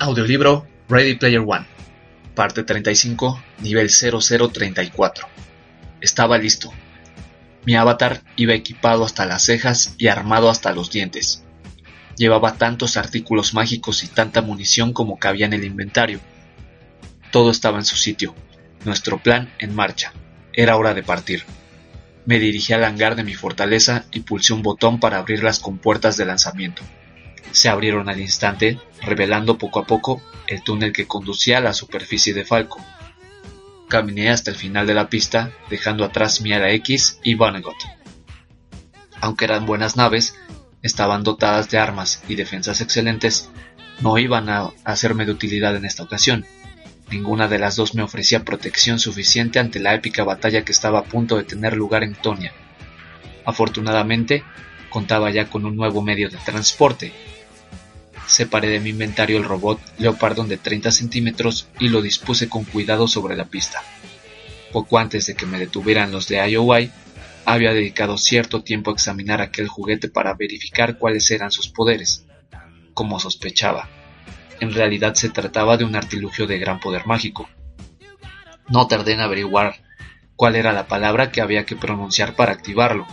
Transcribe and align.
Audiolibro 0.00 0.66
Ready 0.88 1.14
Player 1.14 1.40
One, 1.46 1.66
parte 2.34 2.64
35, 2.64 3.40
nivel 3.60 3.88
0034. 3.88 5.28
Estaba 6.00 6.36
listo. 6.36 6.72
Mi 7.64 7.76
avatar 7.76 8.22
iba 8.34 8.54
equipado 8.54 9.04
hasta 9.04 9.24
las 9.24 9.44
cejas 9.44 9.94
y 9.96 10.08
armado 10.08 10.50
hasta 10.50 10.72
los 10.72 10.90
dientes. 10.90 11.44
Llevaba 12.16 12.54
tantos 12.54 12.96
artículos 12.96 13.54
mágicos 13.54 14.02
y 14.02 14.08
tanta 14.08 14.42
munición 14.42 14.92
como 14.92 15.18
cabía 15.18 15.46
en 15.46 15.52
el 15.52 15.64
inventario. 15.64 16.18
Todo 17.30 17.52
estaba 17.52 17.78
en 17.78 17.84
su 17.84 17.96
sitio, 17.96 18.34
nuestro 18.84 19.18
plan 19.18 19.54
en 19.60 19.76
marcha. 19.76 20.12
Era 20.52 20.76
hora 20.76 20.92
de 20.94 21.04
partir. 21.04 21.44
Me 22.26 22.40
dirigí 22.40 22.72
al 22.72 22.82
hangar 22.82 23.14
de 23.14 23.22
mi 23.22 23.34
fortaleza 23.34 24.06
y 24.10 24.20
pulsé 24.20 24.54
un 24.54 24.62
botón 24.62 24.98
para 24.98 25.18
abrir 25.18 25.44
las 25.44 25.60
compuertas 25.60 26.16
de 26.16 26.24
lanzamiento 26.24 26.82
se 27.52 27.68
abrieron 27.68 28.08
al 28.08 28.20
instante, 28.20 28.78
revelando 29.02 29.58
poco 29.58 29.80
a 29.80 29.86
poco 29.86 30.22
el 30.46 30.62
túnel 30.62 30.92
que 30.92 31.06
conducía 31.06 31.58
a 31.58 31.60
la 31.60 31.72
superficie 31.72 32.34
de 32.34 32.44
Falco. 32.44 32.80
Caminé 33.88 34.30
hasta 34.30 34.50
el 34.50 34.56
final 34.56 34.86
de 34.86 34.94
la 34.94 35.08
pista, 35.08 35.52
dejando 35.70 36.04
atrás 36.04 36.40
mi 36.40 36.52
ala 36.52 36.70
X 36.72 37.18
y 37.22 37.34
Vonnegut. 37.34 37.76
Aunque 39.20 39.44
eran 39.44 39.66
buenas 39.66 39.96
naves, 39.96 40.36
estaban 40.82 41.22
dotadas 41.22 41.70
de 41.70 41.78
armas 41.78 42.22
y 42.28 42.34
defensas 42.34 42.80
excelentes, 42.80 43.50
no 44.00 44.18
iban 44.18 44.48
a 44.48 44.70
hacerme 44.84 45.24
de 45.24 45.32
utilidad 45.32 45.76
en 45.76 45.84
esta 45.84 46.02
ocasión. 46.02 46.44
Ninguna 47.10 47.48
de 47.48 47.58
las 47.58 47.76
dos 47.76 47.94
me 47.94 48.02
ofrecía 48.02 48.44
protección 48.44 48.98
suficiente 48.98 49.58
ante 49.58 49.78
la 49.78 49.94
épica 49.94 50.24
batalla 50.24 50.64
que 50.64 50.72
estaba 50.72 51.00
a 51.00 51.04
punto 51.04 51.36
de 51.36 51.44
tener 51.44 51.76
lugar 51.76 52.02
en 52.02 52.14
Tonia. 52.14 52.52
Afortunadamente, 53.44 54.42
contaba 54.90 55.30
ya 55.30 55.48
con 55.48 55.64
un 55.64 55.76
nuevo 55.76 56.02
medio 56.02 56.28
de 56.28 56.38
transporte, 56.38 57.12
Separé 58.26 58.68
de 58.68 58.80
mi 58.80 58.90
inventario 58.90 59.36
el 59.36 59.44
robot 59.44 59.80
Leopardon 59.98 60.48
de 60.48 60.56
30 60.56 60.90
centímetros 60.90 61.68
y 61.78 61.88
lo 61.88 62.00
dispuse 62.00 62.48
con 62.48 62.64
cuidado 62.64 63.06
sobre 63.06 63.36
la 63.36 63.44
pista. 63.44 63.82
Poco 64.72 64.98
antes 64.98 65.26
de 65.26 65.34
que 65.34 65.46
me 65.46 65.58
detuvieran 65.58 66.10
los 66.10 66.26
de 66.28 66.36
IOI, 66.48 66.90
había 67.44 67.72
dedicado 67.72 68.16
cierto 68.16 68.62
tiempo 68.62 68.90
a 68.90 68.94
examinar 68.94 69.40
aquel 69.40 69.68
juguete 69.68 70.08
para 70.08 70.34
verificar 70.34 70.98
cuáles 70.98 71.30
eran 71.30 71.50
sus 71.50 71.68
poderes. 71.68 72.24
Como 72.94 73.20
sospechaba, 73.20 73.88
en 74.60 74.72
realidad 74.72 75.14
se 75.14 75.28
trataba 75.28 75.76
de 75.76 75.84
un 75.84 75.94
artilugio 75.94 76.46
de 76.46 76.58
gran 76.58 76.80
poder 76.80 77.06
mágico. 77.06 77.48
No 78.68 78.86
tardé 78.86 79.12
en 79.12 79.20
averiguar 79.20 79.82
cuál 80.36 80.56
era 80.56 80.72
la 80.72 80.86
palabra 80.88 81.30
que 81.30 81.40
había 81.40 81.66
que 81.66 81.76
pronunciar 81.76 82.34
para 82.34 82.52
activarlo. 82.52 83.06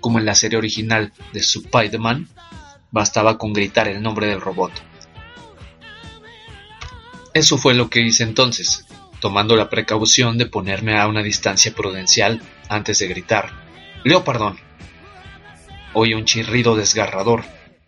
Como 0.00 0.18
en 0.18 0.26
la 0.26 0.34
serie 0.34 0.58
original 0.58 1.12
de 1.32 1.40
Spider-Man, 1.40 2.28
Bastaba 2.94 3.38
con 3.38 3.52
gritar 3.52 3.88
el 3.88 4.00
nombre 4.00 4.28
del 4.28 4.40
robot. 4.40 4.70
Eso 7.32 7.58
fue 7.58 7.74
lo 7.74 7.90
que 7.90 7.98
hice 7.98 8.22
entonces, 8.22 8.86
tomando 9.18 9.56
la 9.56 9.68
precaución 9.68 10.38
de 10.38 10.46
ponerme 10.46 10.96
a 10.96 11.08
una 11.08 11.24
distancia 11.24 11.74
prudencial 11.74 12.40
antes 12.68 13.00
de 13.00 13.08
gritar. 13.08 13.50
Leo 14.04 14.22
perdón. 14.22 14.60
Oí 15.92 16.14
un 16.14 16.24
chirrido 16.24 16.76
desgarrador, 16.76 17.42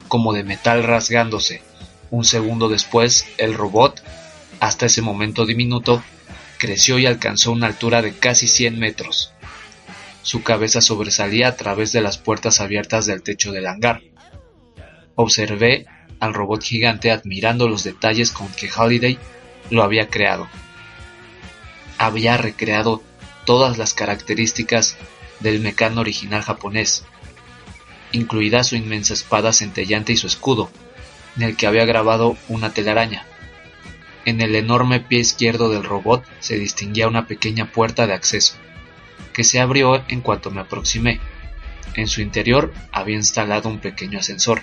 como 0.09 0.33
de 0.33 0.43
metal 0.43 0.83
rasgándose. 0.83 1.63
Un 2.11 2.25
segundo 2.25 2.69
después, 2.69 3.29
el 3.39 3.55
robot, 3.55 4.03
hasta 4.59 4.87
ese 4.87 5.03
momento 5.03 5.47
diminuto, 5.47 6.03
creció 6.59 6.99
y 6.99 7.07
alcanzó 7.07 7.53
una 7.53 7.69
altura 7.69 8.03
de 8.03 8.13
casi 8.19 8.49
100 8.49 8.81
metros. 8.81 9.31
Su 10.23 10.43
cabeza 10.43 10.81
sobresalía 10.81 11.47
a 11.47 11.55
través 11.55 11.93
de 11.93 12.01
las 12.01 12.19
puertas 12.19 12.61
abiertas 12.61 13.07
del 13.07 13.23
techo 13.23 13.53
del 13.53 13.69
hangar. 13.69 14.03
Observé 15.17 15.87
al 16.21 16.35
robot 16.35 16.63
gigante 16.63 17.11
admirando 17.11 17.69
los 17.69 17.85
detalles 17.85 18.31
con 18.31 18.49
que 18.49 18.69
Halliday 18.69 19.19
lo 19.71 19.83
había 19.83 20.09
creado. 20.09 20.47
Había 21.99 22.37
recreado 22.37 23.03
todas 23.47 23.79
las 23.79 23.95
características 23.95 24.99
del 25.41 25.61
mecano 25.61 26.03
original 26.03 26.43
japonés, 26.43 27.05
incluida 28.13 28.63
su 28.63 28.77
inmensa 28.77 29.15
espada 29.15 29.55
centellante 29.55 30.13
y 30.13 30.17
su 30.19 30.27
escudo, 30.27 30.71
en 31.37 31.45
el 31.45 31.57
que 31.57 31.67
había 31.67 31.87
grabado 31.87 32.37
una 32.49 32.75
telaraña. 32.75 33.25
En 34.27 34.43
el 34.43 34.55
enorme 34.55 35.01
pie 35.01 35.21
izquierdo 35.21 35.71
del 35.71 35.85
robot 35.85 36.25
se 36.41 36.59
distinguía 36.59 37.09
una 37.09 37.27
pequeña 37.27 37.73
puerta 37.73 38.07
de 38.07 38.13
acceso, 38.13 38.57
que 39.33 39.45
se 39.45 39.61
abrió 39.61 40.05
en 40.09 40.21
cuanto 40.21 40.51
me 40.51 40.61
aproximé. 40.61 41.21
En 41.95 42.07
su 42.07 42.21
interior 42.21 42.75
había 42.93 43.17
instalado 43.17 43.71
un 43.71 43.79
pequeño 43.79 44.19
ascensor 44.19 44.63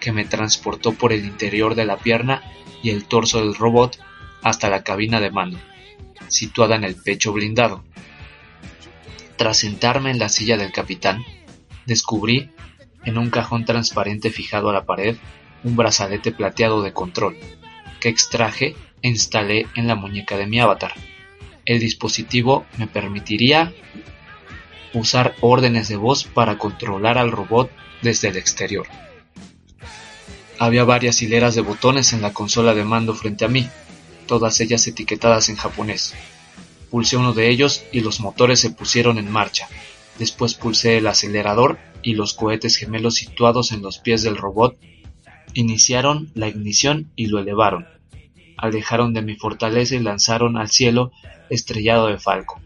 que 0.00 0.12
me 0.12 0.24
transportó 0.24 0.92
por 0.92 1.12
el 1.12 1.24
interior 1.24 1.74
de 1.74 1.84
la 1.84 1.98
pierna 1.98 2.42
y 2.82 2.90
el 2.90 3.04
torso 3.04 3.40
del 3.40 3.54
robot 3.54 3.98
hasta 4.42 4.70
la 4.70 4.82
cabina 4.82 5.20
de 5.20 5.30
mando, 5.30 5.58
situada 6.28 6.76
en 6.76 6.84
el 6.84 6.96
pecho 6.96 7.32
blindado. 7.32 7.84
Tras 9.36 9.58
sentarme 9.58 10.10
en 10.10 10.18
la 10.18 10.28
silla 10.28 10.56
del 10.56 10.72
capitán, 10.72 11.24
descubrí, 11.86 12.50
en 13.04 13.16
un 13.16 13.30
cajón 13.30 13.64
transparente 13.64 14.30
fijado 14.30 14.68
a 14.68 14.72
la 14.72 14.84
pared, 14.84 15.16
un 15.64 15.76
brazalete 15.76 16.32
plateado 16.32 16.82
de 16.82 16.92
control, 16.92 17.36
que 18.00 18.08
extraje 18.08 18.76
e 19.02 19.08
instalé 19.08 19.66
en 19.76 19.86
la 19.86 19.94
muñeca 19.94 20.36
de 20.36 20.46
mi 20.46 20.60
avatar. 20.60 20.92
El 21.64 21.80
dispositivo 21.80 22.66
me 22.78 22.86
permitiría 22.86 23.72
usar 24.92 25.34
órdenes 25.40 25.88
de 25.88 25.96
voz 25.96 26.24
para 26.24 26.58
controlar 26.58 27.16
al 27.16 27.30
robot 27.30 27.70
desde 28.02 28.28
el 28.28 28.36
exterior. 28.36 28.86
Había 30.60 30.84
varias 30.84 31.22
hileras 31.22 31.54
de 31.54 31.62
botones 31.62 32.12
en 32.12 32.20
la 32.20 32.34
consola 32.34 32.74
de 32.74 32.84
mando 32.84 33.14
frente 33.14 33.46
a 33.46 33.48
mí, 33.48 33.66
todas 34.26 34.60
ellas 34.60 34.86
etiquetadas 34.86 35.48
en 35.48 35.56
japonés. 35.56 36.12
Pulsé 36.90 37.16
uno 37.16 37.32
de 37.32 37.48
ellos 37.48 37.82
y 37.92 38.00
los 38.00 38.20
motores 38.20 38.60
se 38.60 38.68
pusieron 38.68 39.16
en 39.16 39.30
marcha. 39.30 39.68
Después 40.18 40.52
pulsé 40.52 40.98
el 40.98 41.06
acelerador 41.06 41.78
y 42.02 42.12
los 42.12 42.34
cohetes 42.34 42.76
gemelos 42.76 43.14
situados 43.14 43.72
en 43.72 43.80
los 43.80 44.00
pies 44.00 44.22
del 44.22 44.36
robot 44.36 44.76
iniciaron 45.54 46.30
la 46.34 46.48
ignición 46.48 47.10
y 47.16 47.28
lo 47.28 47.38
elevaron. 47.38 47.86
Alejaron 48.58 49.14
de 49.14 49.22
mi 49.22 49.36
fortaleza 49.36 49.94
y 49.94 50.00
lanzaron 50.00 50.58
al 50.58 50.68
cielo 50.68 51.10
estrellado 51.48 52.08
de 52.08 52.18
Falco. 52.18 52.60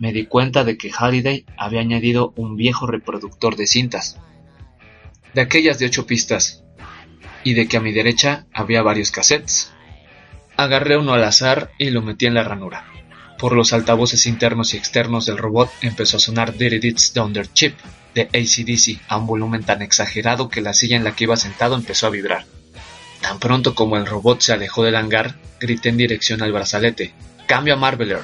Me 0.00 0.12
di 0.12 0.26
cuenta 0.26 0.64
de 0.64 0.76
que 0.76 0.90
Halliday 0.90 1.44
había 1.56 1.80
añadido 1.80 2.32
un 2.34 2.56
viejo 2.56 2.88
reproductor 2.88 3.54
de 3.54 3.68
cintas. 3.68 4.18
De 5.32 5.42
aquellas 5.42 5.78
de 5.78 5.86
ocho 5.86 6.06
pistas, 6.06 6.64
y 7.44 7.54
de 7.54 7.66
que 7.66 7.76
a 7.76 7.80
mi 7.80 7.92
derecha 7.92 8.46
había 8.52 8.82
varios 8.82 9.10
cassettes. 9.10 9.72
Agarré 10.56 10.96
uno 10.96 11.14
al 11.14 11.24
azar 11.24 11.70
y 11.78 11.90
lo 11.90 12.02
metí 12.02 12.26
en 12.26 12.34
la 12.34 12.42
ranura. 12.42 12.84
Por 13.38 13.54
los 13.54 13.72
altavoces 13.72 14.26
internos 14.26 14.74
y 14.74 14.76
externos 14.76 15.26
del 15.26 15.38
robot 15.38 15.70
empezó 15.80 16.18
a 16.18 16.20
sonar 16.20 16.54
Did 16.56 16.84
It's 16.84 17.12
Their 17.12 17.50
Chip 17.52 17.78
de 18.14 18.22
ACDC 18.22 19.00
a 19.08 19.16
un 19.16 19.26
volumen 19.26 19.62
tan 19.62 19.82
exagerado 19.82 20.48
que 20.48 20.60
la 20.60 20.74
silla 20.74 20.96
en 20.96 21.04
la 21.04 21.16
que 21.16 21.24
iba 21.24 21.36
sentado 21.36 21.74
empezó 21.74 22.06
a 22.06 22.10
vibrar. 22.10 22.44
Tan 23.22 23.38
pronto 23.38 23.74
como 23.74 23.96
el 23.96 24.06
robot 24.06 24.40
se 24.40 24.52
alejó 24.52 24.82
del 24.82 24.96
hangar, 24.96 25.36
grité 25.60 25.90
en 25.90 25.96
dirección 25.96 26.42
al 26.42 26.52
brazalete. 26.52 27.14
¡Cambio 27.46 27.74
a 27.74 27.76
Marveler! 27.76 28.20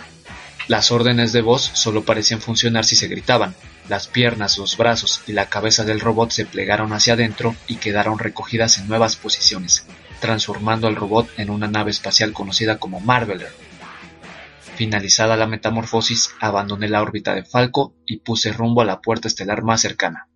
Las 0.69 0.91
órdenes 0.91 1.33
de 1.33 1.43
voz 1.43 1.71
solo 1.75 2.05
parecían 2.05 2.41
funcionar 2.41 2.85
si 2.85 2.97
se 2.97 3.09
gritaban, 3.09 3.55
las 3.89 4.09
piernas, 4.09 4.59
los 4.59 4.77
brazos 4.77 5.23
y 5.27 5.33
la 5.33 5.47
cabeza 5.47 5.85
del 5.85 6.01
robot 6.01 6.31
se 6.31 6.47
plegaron 6.47 6.93
hacia 6.93 7.13
adentro 7.13 7.55
y 7.69 7.77
quedaron 7.77 8.19
recogidas 8.19 8.79
en 8.79 8.89
nuevas 8.89 9.17
posiciones, 9.17 9.87
transformando 10.21 10.89
al 10.89 10.97
robot 10.97 11.29
en 11.37 11.51
una 11.51 11.69
nave 11.69 11.91
espacial 11.91 12.33
conocida 12.33 12.79
como 12.79 13.01
Marveler. 13.01 13.53
Finalizada 14.75 15.37
la 15.37 15.47
metamorfosis, 15.47 16.31
abandoné 16.41 16.89
la 16.89 17.01
órbita 17.01 17.35
de 17.35 17.45
Falco 17.45 17.95
y 18.05 18.19
puse 18.19 18.53
rumbo 18.53 18.83
a 18.83 18.85
la 18.85 19.01
puerta 19.01 19.29
estelar 19.29 19.63
más 19.63 19.81
cercana. 19.81 20.29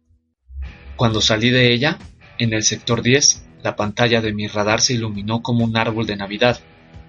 Cuando 0.97 1.21
salí 1.21 1.51
de 1.51 1.73
ella, 1.73 1.99
en 2.39 2.53
el 2.53 2.63
sector 2.63 3.03
10, 3.03 3.45
la 3.63 3.77
pantalla 3.77 4.21
de 4.21 4.33
mi 4.33 4.47
radar 4.47 4.81
se 4.81 4.95
iluminó 4.95 5.43
como 5.43 5.65
un 5.65 5.77
árbol 5.77 6.07
de 6.07 6.17
Navidad. 6.17 6.61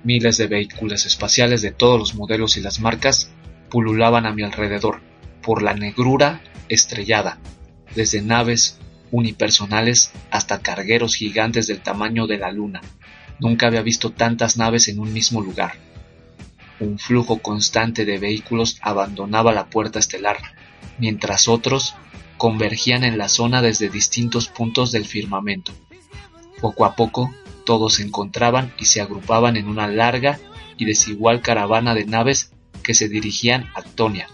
Miles 0.03 0.37
de 0.37 0.47
vehículos 0.47 1.05
espaciales 1.05 1.61
de 1.61 1.71
todos 1.71 1.99
los 1.99 2.15
modelos 2.15 2.57
y 2.57 2.61
las 2.61 2.79
marcas 2.79 3.31
pululaban 3.69 4.25
a 4.25 4.33
mi 4.33 4.43
alrededor, 4.43 5.01
por 5.41 5.61
la 5.61 5.73
negrura 5.73 6.41
estrellada, 6.69 7.39
desde 7.95 8.21
naves 8.21 8.79
unipersonales 9.11 10.11
hasta 10.29 10.61
cargueros 10.61 11.15
gigantes 11.15 11.67
del 11.67 11.81
tamaño 11.81 12.27
de 12.27 12.37
la 12.37 12.51
luna. 12.51 12.81
Nunca 13.39 13.67
había 13.67 13.81
visto 13.81 14.11
tantas 14.11 14.57
naves 14.57 14.87
en 14.87 14.99
un 14.99 15.11
mismo 15.13 15.41
lugar. 15.41 15.73
Un 16.79 16.97
flujo 16.97 17.39
constante 17.39 18.05
de 18.05 18.17
vehículos 18.17 18.77
abandonaba 18.81 19.51
la 19.51 19.67
puerta 19.67 19.99
estelar, 19.99 20.37
mientras 20.97 21.47
otros 21.47 21.95
convergían 22.37 23.03
en 23.03 23.17
la 23.17 23.29
zona 23.29 23.61
desde 23.61 23.89
distintos 23.89 24.47
puntos 24.47 24.91
del 24.91 25.05
firmamento. 25.05 25.73
Poco 26.59 26.85
a 26.85 26.95
poco, 26.95 27.33
todos 27.65 27.95
se 27.95 28.03
encontraban 28.03 28.73
y 28.79 28.85
se 28.85 29.01
agrupaban 29.01 29.57
en 29.57 29.67
una 29.67 29.87
larga 29.87 30.39
y 30.77 30.85
desigual 30.85 31.41
caravana 31.41 31.93
de 31.93 32.05
naves 32.05 32.51
que 32.83 32.93
se 32.93 33.09
dirigían 33.09 33.69
a 33.75 33.83
Tonia, 33.83 34.27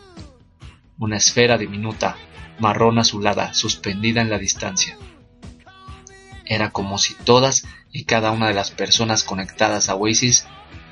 una 1.00 1.18
esfera 1.18 1.58
diminuta, 1.58 2.18
marrón 2.60 3.00
azulada, 3.00 3.54
suspendida 3.54 4.22
en 4.22 4.30
la 4.30 4.40
distancia. 4.40 4.98
Era 6.46 6.72
como 6.72 6.98
si 6.98 7.14
todas 7.14 7.66
y 7.92 8.06
cada 8.06 8.32
una 8.32 8.48
de 8.48 8.54
las 8.54 8.72
personas 8.72 9.24
conectadas 9.24 9.90
a 9.90 9.96
Oasis 9.96 10.46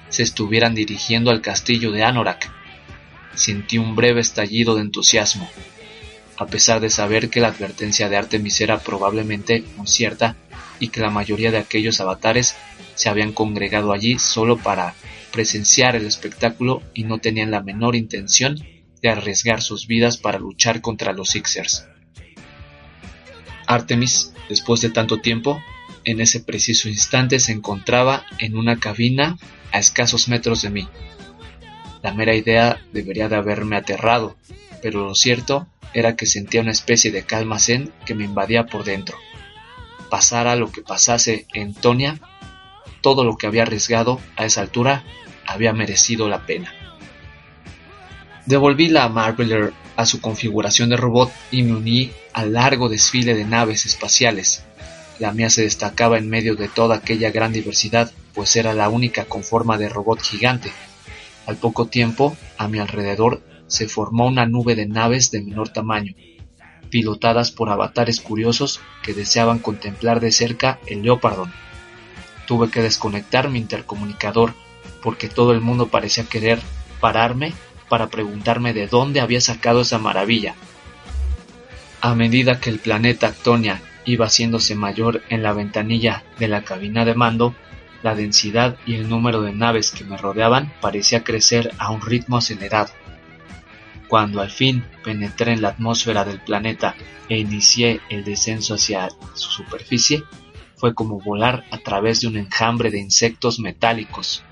se 0.09 0.23
estuvieran 0.23 0.75
dirigiendo 0.75 1.31
al 1.31 1.41
castillo 1.41 1.91
de 1.91 2.03
Anorak. 2.03 2.51
Sentí 3.33 3.77
un 3.77 3.95
breve 3.95 4.21
estallido 4.21 4.75
de 4.75 4.81
entusiasmo. 4.81 5.49
A 6.37 6.45
pesar 6.47 6.81
de 6.81 6.89
saber 6.89 7.29
que 7.29 7.39
la 7.39 7.47
advertencia 7.47 8.09
de 8.09 8.17
Artemis 8.17 8.59
era 8.61 8.79
probablemente 8.79 9.63
incierta 9.77 10.35
y 10.79 10.89
que 10.89 10.99
la 10.99 11.09
mayoría 11.09 11.51
de 11.51 11.57
aquellos 11.57 12.01
avatares 12.01 12.55
se 12.95 13.09
habían 13.09 13.31
congregado 13.31 13.93
allí 13.93 14.19
solo 14.19 14.57
para 14.57 14.93
presenciar 15.31 15.95
el 15.95 16.05
espectáculo 16.05 16.81
y 16.93 17.03
no 17.03 17.19
tenían 17.19 17.51
la 17.51 17.61
menor 17.61 17.95
intención 17.95 18.57
de 19.01 19.09
arriesgar 19.09 19.61
sus 19.61 19.87
vidas 19.87 20.17
para 20.17 20.39
luchar 20.39 20.81
contra 20.81 21.13
los 21.13 21.29
Sixers. 21.29 21.87
Artemis, 23.67 24.33
después 24.49 24.81
de 24.81 24.89
tanto 24.89 25.19
tiempo, 25.21 25.61
en 26.03 26.21
ese 26.21 26.39
preciso 26.39 26.87
instante 26.87 27.39
se 27.39 27.51
encontraba 27.51 28.25
en 28.37 28.57
una 28.57 28.79
cabina 28.79 29.37
a 29.71 29.79
escasos 29.79 30.27
metros 30.27 30.61
de 30.61 30.69
mí. 30.69 30.87
La 32.03 32.13
mera 32.13 32.35
idea 32.35 32.79
debería 32.93 33.27
de 33.27 33.35
haberme 33.35 33.75
aterrado, 33.75 34.37
pero 34.81 35.05
lo 35.05 35.15
cierto 35.15 35.67
era 35.93 36.15
que 36.15 36.27
sentía 36.27 36.61
una 36.61 36.71
especie 36.71 37.11
de 37.11 37.23
calma 37.23 37.57
zen 37.57 37.91
que 38.05 38.13
me 38.13 38.25
invadía 38.25 38.67
por 38.67 38.83
dentro. 38.83 39.17
Pasara 40.11 40.55
lo 40.55 40.71
que 40.71 40.83
pasase 40.83 41.47
en 41.53 41.73
Tonia, 41.73 42.19
todo 43.01 43.23
lo 43.23 43.37
que 43.37 43.47
había 43.47 43.63
arriesgado 43.63 44.19
a 44.35 44.45
esa 44.45 44.61
altura 44.61 45.03
había 45.47 45.73
merecido 45.73 46.29
la 46.29 46.45
pena. 46.45 46.84
Devolví 48.45 48.89
la 48.89 49.09
Marveler 49.09 49.73
a 49.95 50.05
su 50.05 50.21
configuración 50.21 50.89
de 50.89 50.97
robot 50.97 51.31
y 51.49 51.63
me 51.63 51.73
uní 51.73 52.11
al 52.31 52.53
largo 52.53 52.89
desfile 52.89 53.33
de 53.33 53.43
naves 53.43 53.87
espaciales. 53.87 54.63
La 55.17 55.31
mía 55.31 55.49
se 55.49 55.63
destacaba 55.63 56.19
en 56.19 56.29
medio 56.29 56.55
de 56.55 56.67
toda 56.67 56.97
aquella 56.97 57.31
gran 57.31 57.53
diversidad, 57.53 58.11
pues 58.35 58.55
era 58.55 58.73
la 58.73 58.89
única 58.89 59.25
con 59.25 59.43
forma 59.43 59.79
de 59.79 59.89
robot 59.89 60.21
gigante. 60.21 60.71
Al 61.47 61.55
poco 61.55 61.87
tiempo, 61.87 62.37
a 62.59 62.67
mi 62.67 62.77
alrededor 62.77 63.41
se 63.65 63.87
formó 63.87 64.27
una 64.27 64.45
nube 64.45 64.75
de 64.75 64.85
naves 64.85 65.31
de 65.31 65.41
menor 65.41 65.69
tamaño, 65.69 66.13
pilotadas 66.91 67.49
por 67.49 67.69
avatares 67.69 68.21
curiosos 68.21 68.79
que 69.01 69.15
deseaban 69.15 69.57
contemplar 69.57 70.19
de 70.19 70.31
cerca 70.31 70.79
el 70.85 71.01
Leopardon. 71.01 71.51
Tuve 72.45 72.69
que 72.69 72.83
desconectar 72.83 73.49
mi 73.49 73.57
intercomunicador 73.57 74.53
porque 75.01 75.29
todo 75.29 75.51
el 75.51 75.61
mundo 75.61 75.87
parecía 75.87 76.25
querer 76.25 76.59
pararme 76.99 77.53
para 77.89 78.07
preguntarme 78.07 78.73
de 78.73 78.87
dónde 78.87 79.21
había 79.21 79.41
sacado 79.41 79.81
esa 79.81 79.99
maravilla. 79.99 80.55
A 82.01 82.15
medida 82.15 82.59
que 82.59 82.69
el 82.69 82.79
planeta 82.79 83.27
Actonia 83.27 83.81
iba 84.05 84.27
haciéndose 84.27 84.75
mayor 84.75 85.23
en 85.29 85.43
la 85.43 85.53
ventanilla 85.53 86.23
de 86.37 86.47
la 86.47 86.63
cabina 86.63 87.05
de 87.05 87.15
mando, 87.15 87.55
la 88.03 88.13
densidad 88.13 88.77
y 88.85 88.95
el 88.95 89.09
número 89.09 89.41
de 89.41 89.53
naves 89.53 89.91
que 89.91 90.03
me 90.03 90.17
rodeaban 90.17 90.71
parecía 90.81 91.23
crecer 91.23 91.71
a 91.79 91.91
un 91.91 92.01
ritmo 92.01 92.37
acelerado. 92.37 92.91
Cuando 94.07 94.41
al 94.41 94.51
fin 94.51 94.85
penetré 95.03 95.53
en 95.53 95.63
la 95.63 95.69
atmósfera 95.69 96.23
del 96.23 96.39
planeta 96.39 96.95
e 97.27 97.39
inicié 97.39 98.01
el 98.09 98.23
descenso 98.23 98.75
hacia 98.75 99.09
su 99.33 99.49
superficie, 99.49 100.23
fue 100.75 100.93
como 100.93 101.19
volar 101.19 101.63
a 101.71 101.79
través 101.79 102.21
de 102.21 102.27
un 102.27 102.37
enjambre 102.37 102.91
de 102.91 102.99
insectos 102.99 103.59
metálicos 103.59 104.43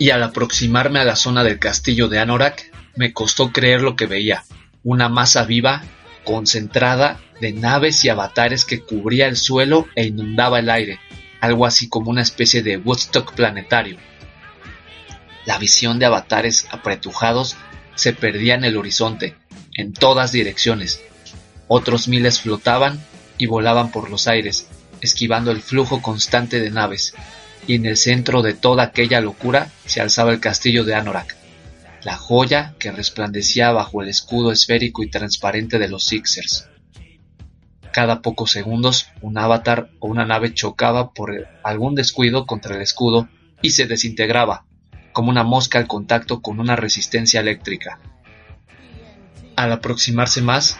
y 0.00 0.10
al 0.10 0.22
aproximarme 0.22 0.98
a 0.98 1.04
la 1.04 1.14
zona 1.14 1.44
del 1.44 1.58
castillo 1.58 2.08
de 2.08 2.18
Anorak, 2.18 2.72
me 2.96 3.12
costó 3.12 3.52
creer 3.52 3.82
lo 3.82 3.96
que 3.96 4.06
veía, 4.06 4.44
una 4.82 5.10
masa 5.10 5.44
viva, 5.44 5.82
concentrada, 6.24 7.20
de 7.38 7.52
naves 7.52 8.02
y 8.06 8.08
avatares 8.08 8.64
que 8.64 8.80
cubría 8.80 9.26
el 9.26 9.36
suelo 9.36 9.86
e 9.94 10.06
inundaba 10.06 10.58
el 10.58 10.70
aire, 10.70 10.98
algo 11.42 11.66
así 11.66 11.90
como 11.90 12.10
una 12.10 12.22
especie 12.22 12.62
de 12.62 12.78
Woodstock 12.78 13.34
planetario. 13.34 13.98
La 15.44 15.58
visión 15.58 15.98
de 15.98 16.06
avatares 16.06 16.66
apretujados 16.70 17.56
se 17.94 18.14
perdía 18.14 18.54
en 18.54 18.64
el 18.64 18.78
horizonte, 18.78 19.36
en 19.74 19.92
todas 19.92 20.32
direcciones. 20.32 21.02
Otros 21.68 22.08
miles 22.08 22.40
flotaban 22.40 23.04
y 23.36 23.44
volaban 23.44 23.90
por 23.90 24.08
los 24.08 24.28
aires, 24.28 24.66
esquivando 25.02 25.50
el 25.50 25.60
flujo 25.60 26.00
constante 26.00 26.58
de 26.58 26.70
naves, 26.70 27.12
y 27.66 27.74
en 27.74 27.86
el 27.86 27.96
centro 27.96 28.42
de 28.42 28.54
toda 28.54 28.84
aquella 28.84 29.20
locura 29.20 29.70
se 29.86 30.00
alzaba 30.00 30.32
el 30.32 30.40
castillo 30.40 30.84
de 30.84 30.94
Anorak, 30.94 31.36
la 32.02 32.16
joya 32.16 32.74
que 32.78 32.90
resplandecía 32.90 33.72
bajo 33.72 34.02
el 34.02 34.08
escudo 34.08 34.52
esférico 34.52 35.02
y 35.02 35.10
transparente 35.10 35.78
de 35.78 35.88
los 35.88 36.04
Sixers. 36.04 36.68
Cada 37.92 38.22
pocos 38.22 38.52
segundos 38.52 39.08
un 39.20 39.36
avatar 39.36 39.90
o 39.98 40.08
una 40.08 40.24
nave 40.24 40.54
chocaba 40.54 41.12
por 41.12 41.48
algún 41.62 41.94
descuido 41.94 42.46
contra 42.46 42.76
el 42.76 42.82
escudo 42.82 43.28
y 43.62 43.70
se 43.70 43.86
desintegraba, 43.86 44.64
como 45.12 45.30
una 45.30 45.44
mosca 45.44 45.78
al 45.78 45.86
contacto 45.86 46.40
con 46.40 46.60
una 46.60 46.76
resistencia 46.76 47.40
eléctrica. 47.40 47.98
Al 49.56 49.72
aproximarse 49.72 50.40
más, 50.40 50.78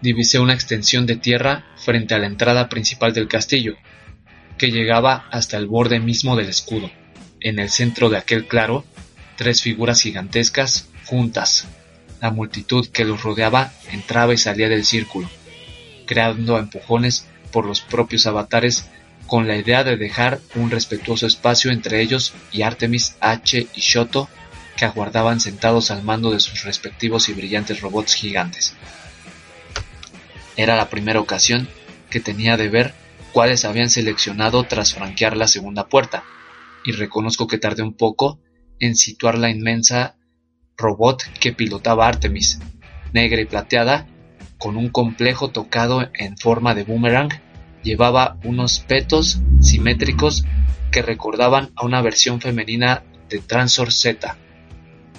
divisé 0.00 0.38
una 0.38 0.54
extensión 0.54 1.04
de 1.06 1.16
tierra 1.16 1.66
frente 1.76 2.14
a 2.14 2.18
la 2.18 2.26
entrada 2.26 2.68
principal 2.68 3.12
del 3.12 3.28
castillo, 3.28 3.76
que 4.58 4.70
llegaba 4.70 5.26
hasta 5.30 5.56
el 5.56 5.66
borde 5.66 6.00
mismo 6.00 6.36
del 6.36 6.48
escudo. 6.48 6.90
En 7.40 7.58
el 7.58 7.70
centro 7.70 8.08
de 8.08 8.18
aquel 8.18 8.46
claro, 8.46 8.84
tres 9.36 9.62
figuras 9.62 10.00
gigantescas 10.00 10.88
juntas. 11.04 11.66
La 12.20 12.30
multitud 12.30 12.88
que 12.88 13.04
los 13.04 13.22
rodeaba 13.22 13.72
entraba 13.92 14.34
y 14.34 14.38
salía 14.38 14.68
del 14.68 14.84
círculo, 14.84 15.28
creando 16.06 16.58
empujones 16.58 17.26
por 17.52 17.66
los 17.66 17.80
propios 17.80 18.26
avatares 18.26 18.88
con 19.26 19.46
la 19.46 19.56
idea 19.56 19.84
de 19.84 19.96
dejar 19.96 20.40
un 20.54 20.70
respetuoso 20.70 21.26
espacio 21.26 21.70
entre 21.70 22.00
ellos 22.00 22.32
y 22.52 22.62
Artemis, 22.62 23.16
H 23.20 23.66
y 23.74 23.80
Shoto, 23.80 24.28
que 24.76 24.84
aguardaban 24.84 25.40
sentados 25.40 25.90
al 25.90 26.02
mando 26.02 26.30
de 26.30 26.40
sus 26.40 26.64
respectivos 26.64 27.28
y 27.28 27.32
brillantes 27.32 27.80
robots 27.80 28.14
gigantes. 28.14 28.74
Era 30.56 30.76
la 30.76 30.88
primera 30.88 31.20
ocasión 31.20 31.68
que 32.10 32.20
tenía 32.20 32.56
de 32.56 32.68
ver 32.68 32.94
habían 33.64 33.90
seleccionado 33.90 34.64
tras 34.64 34.94
franquear 34.94 35.36
la 35.36 35.46
segunda 35.46 35.88
puerta, 35.88 36.24
y 36.84 36.92
reconozco 36.92 37.46
que 37.46 37.58
tardé 37.58 37.82
un 37.82 37.94
poco 37.94 38.40
en 38.78 38.96
situar 38.96 39.36
la 39.36 39.50
inmensa 39.50 40.16
robot 40.76 41.22
que 41.40 41.52
pilotaba 41.52 42.08
Artemis, 42.08 42.58
negra 43.12 43.40
y 43.40 43.44
plateada, 43.44 44.06
con 44.58 44.76
un 44.76 44.88
complejo 44.88 45.50
tocado 45.50 46.08
en 46.14 46.38
forma 46.38 46.74
de 46.74 46.84
boomerang, 46.84 47.28
llevaba 47.82 48.38
unos 48.44 48.78
petos 48.80 49.40
simétricos 49.60 50.44
que 50.90 51.02
recordaban 51.02 51.72
a 51.76 51.84
una 51.84 52.00
versión 52.00 52.40
femenina 52.40 53.04
de 53.28 53.38
Transor 53.40 53.92
Z. 53.92 54.36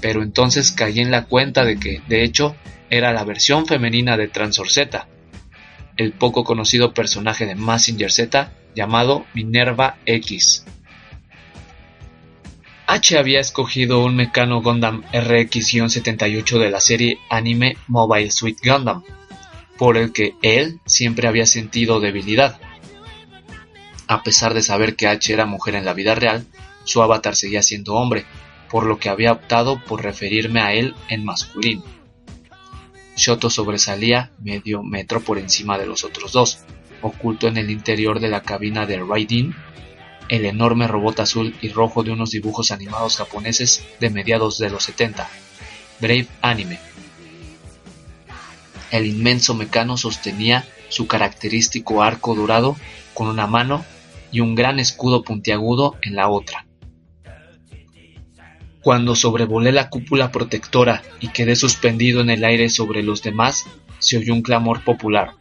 Pero 0.02 0.24
entonces 0.24 0.72
caí 0.72 1.00
en 1.00 1.12
la 1.12 1.26
cuenta 1.26 1.66
de 1.66 1.78
que, 1.78 2.02
de 2.08 2.24
hecho, 2.24 2.56
era 2.90 3.14
la 3.14 3.24
versión 3.24 3.68
femenina 3.68 4.18
de 4.18 4.28
Transor 4.28 4.70
Z, 4.70 5.08
el 5.98 6.14
poco 6.14 6.44
conocido 6.44 6.94
personaje 6.94 7.46
de 7.46 7.56
Massinger 7.56 8.12
Z 8.12 8.54
llamado 8.76 9.26
Minerva 9.34 9.98
X. 10.06 10.66
H 12.86 13.18
había 13.18 13.42
escogido 13.42 14.04
un 14.04 14.16
Mecano 14.16 14.62
Gundam 14.62 15.04
RX-78 15.12 16.58
de 16.58 16.72
la 16.72 16.80
serie 16.80 17.20
anime 17.30 17.76
Mobile 17.88 18.32
Suit 18.32 18.58
Gundam, 18.64 19.04
por 19.78 19.98
el 19.98 20.14
que 20.14 20.36
él 20.42 20.80
siempre 20.86 21.28
había 21.28 21.46
sentido 21.46 22.00
debilidad. 22.00 22.60
A 24.08 24.24
pesar 24.24 24.54
de 24.54 24.62
saber 24.62 24.96
que 24.96 25.08
H 25.08 25.34
era 25.34 25.46
mujer 25.46 25.76
en 25.76 25.84
la 25.84 25.94
vida 25.94 26.16
real, 26.16 26.48
su 26.86 27.02
avatar 27.02 27.36
seguía 27.36 27.62
siendo 27.62 27.96
hombre, 27.96 28.26
por 28.70 28.86
lo 28.86 29.00
que 29.00 29.10
había 29.10 29.34
optado 29.34 29.84
por 29.84 30.02
referirme 30.02 30.62
a 30.62 30.74
él 30.74 30.96
en 31.10 31.26
masculino. 31.26 31.84
Shoto 33.18 33.50
sobresalía 33.50 34.32
medio 34.40 34.84
metro 34.84 35.22
por 35.22 35.40
encima 35.40 35.80
de 35.80 35.88
los 35.88 36.04
otros 36.04 36.32
dos, 36.32 36.60
oculto 37.02 37.48
en 37.48 37.58
el 37.58 37.72
interior 37.72 38.20
de 38.20 38.30
la 38.30 38.44
cabina 38.44 38.86
de 38.86 39.00
Raidin, 39.00 39.56
el 40.30 40.46
enorme 40.46 40.88
robot 40.88 41.20
azul 41.22 41.56
y 41.60 41.70
rojo 41.70 42.04
de 42.04 42.12
unos 42.12 42.30
dibujos 42.30 42.70
animados 42.70 43.18
japoneses 43.18 43.84
de 44.00 44.12
mediados 44.12 44.60
de 44.60 44.70
los 44.70 44.84
70, 44.84 45.28
Brave 46.00 46.28
Anime. 46.44 46.80
El 48.92 49.08
inmenso 49.08 49.56
mecano 49.56 49.98
sostenía 49.98 50.64
su 50.90 51.08
característico 51.08 52.04
arco 52.04 52.36
dorado 52.36 52.76
con 53.16 53.30
una 53.30 53.48
mano 53.48 53.84
y 54.32 54.42
un 54.42 54.54
gran 54.54 54.78
escudo 54.78 55.24
puntiagudo 55.24 55.96
en 56.04 56.16
la 56.16 56.30
otra. 56.30 56.67
Cuando 58.88 59.18
sobrevolé 59.18 59.74
la 59.74 59.90
cúpula 59.90 60.32
protectora 60.32 61.04
y 61.20 61.28
quedé 61.28 61.58
suspendido 61.58 62.22
en 62.22 62.30
el 62.30 62.46
aire 62.46 62.70
sobre 62.70 63.04
los 63.04 63.22
demás, 63.22 63.66
se 64.00 64.18
oyó 64.18 64.34
un 64.34 64.42
clamor 64.42 64.86
popular. 64.86 65.32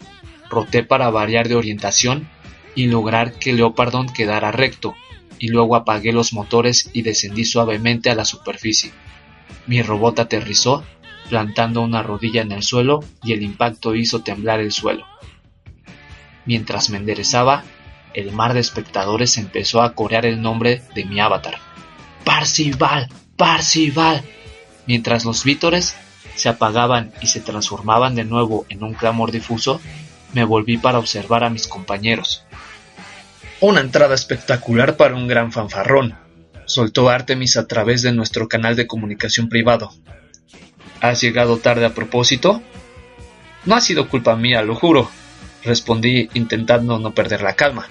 Roté 0.50 0.82
para 0.82 1.10
variar 1.10 1.46
de 1.46 1.54
orientación 1.54 2.28
y 2.74 2.88
lograr 2.88 3.34
que 3.34 3.52
Leopardon 3.52 4.08
quedara 4.08 4.50
recto, 4.50 4.96
y 5.38 5.46
luego 5.46 5.76
apagué 5.76 6.12
los 6.12 6.32
motores 6.32 6.90
y 6.92 7.02
descendí 7.02 7.44
suavemente 7.44 8.10
a 8.10 8.16
la 8.16 8.24
superficie. 8.24 8.90
Mi 9.68 9.80
robot 9.80 10.18
aterrizó, 10.18 10.82
plantando 11.28 11.82
una 11.82 12.02
rodilla 12.02 12.42
en 12.42 12.50
el 12.50 12.64
suelo 12.64 13.04
y 13.22 13.32
el 13.32 13.44
impacto 13.44 13.94
hizo 13.94 14.22
temblar 14.22 14.58
el 14.58 14.72
suelo. 14.72 15.06
Mientras 16.46 16.90
me 16.90 16.96
enderezaba, 16.96 17.62
el 18.12 18.32
mar 18.32 18.54
de 18.54 18.60
espectadores 18.60 19.38
empezó 19.38 19.82
a 19.82 19.94
corear 19.94 20.26
el 20.26 20.42
nombre 20.42 20.82
de 20.96 21.04
mi 21.04 21.20
avatar. 21.20 21.58
Parcival, 22.24 23.08
Parcival. 23.36 24.22
Mientras 24.86 25.24
los 25.24 25.44
vítores 25.44 25.96
se 26.34 26.48
apagaban 26.48 27.12
y 27.20 27.26
se 27.26 27.40
transformaban 27.40 28.14
de 28.14 28.24
nuevo 28.24 28.66
en 28.68 28.82
un 28.82 28.94
clamor 28.94 29.32
difuso, 29.32 29.80
me 30.32 30.44
volví 30.44 30.78
para 30.78 30.98
observar 30.98 31.44
a 31.44 31.50
mis 31.50 31.66
compañeros. 31.66 32.44
Una 33.60 33.80
entrada 33.80 34.14
espectacular 34.14 34.96
para 34.96 35.14
un 35.14 35.28
gran 35.28 35.50
fanfarrón, 35.50 36.14
soltó 36.66 37.08
Artemis 37.08 37.56
a 37.56 37.66
través 37.66 38.02
de 38.02 38.12
nuestro 38.12 38.48
canal 38.48 38.76
de 38.76 38.86
comunicación 38.86 39.48
privado. 39.48 39.92
¿Has 41.00 41.20
llegado 41.20 41.58
tarde 41.58 41.86
a 41.86 41.94
propósito? 41.94 42.62
No 43.64 43.74
ha 43.74 43.80
sido 43.80 44.08
culpa 44.08 44.36
mía, 44.36 44.62
lo 44.62 44.74
juro, 44.74 45.10
respondí 45.64 46.28
intentando 46.34 46.98
no 46.98 47.14
perder 47.14 47.42
la 47.42 47.54
calma. 47.54 47.88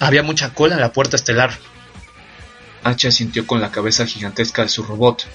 Había 0.00 0.22
mucha 0.22 0.54
cola 0.54 0.74
en 0.74 0.80
la 0.80 0.92
puerta 0.92 1.16
estelar. 1.16 1.52
H 2.84 3.10
sintió 3.10 3.46
con 3.46 3.60
la 3.60 3.70
cabeza 3.70 4.06
gigantesca 4.06 4.62
de 4.62 4.68
su 4.68 4.82
robot. 4.82 5.26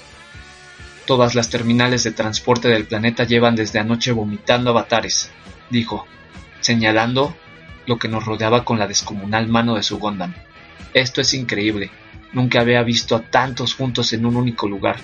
Todas 1.06 1.34
las 1.34 1.50
terminales 1.50 2.03
de 2.03 2.12
transporte 2.12 2.68
del 2.68 2.86
planeta 2.86 3.24
llevan 3.24 3.56
desde 3.56 3.79
anoche 3.79 4.12
vomitando 4.12 4.70
avatares, 4.70 5.32
dijo, 5.72 6.06
señalando 6.62 7.36
lo 7.88 7.98
que 7.98 8.08
nos 8.08 8.24
rodeaba 8.25 8.63
con 8.63 8.77
la 8.77 8.88
descomunal 8.88 9.48
mano 9.48 9.75
de 9.75 9.84
su 9.84 9.98
Gondam. 9.98 10.36
Esto 10.94 11.22
es 11.22 11.34
increíble. 11.34 11.89
Nunca 12.34 12.62
había 12.62 12.84
visto 12.84 13.15
a 13.15 13.24
tantos 13.24 13.74
juntos 13.74 14.13
en 14.13 14.27
un 14.27 14.36
único 14.36 14.68
lugar. 14.68 14.98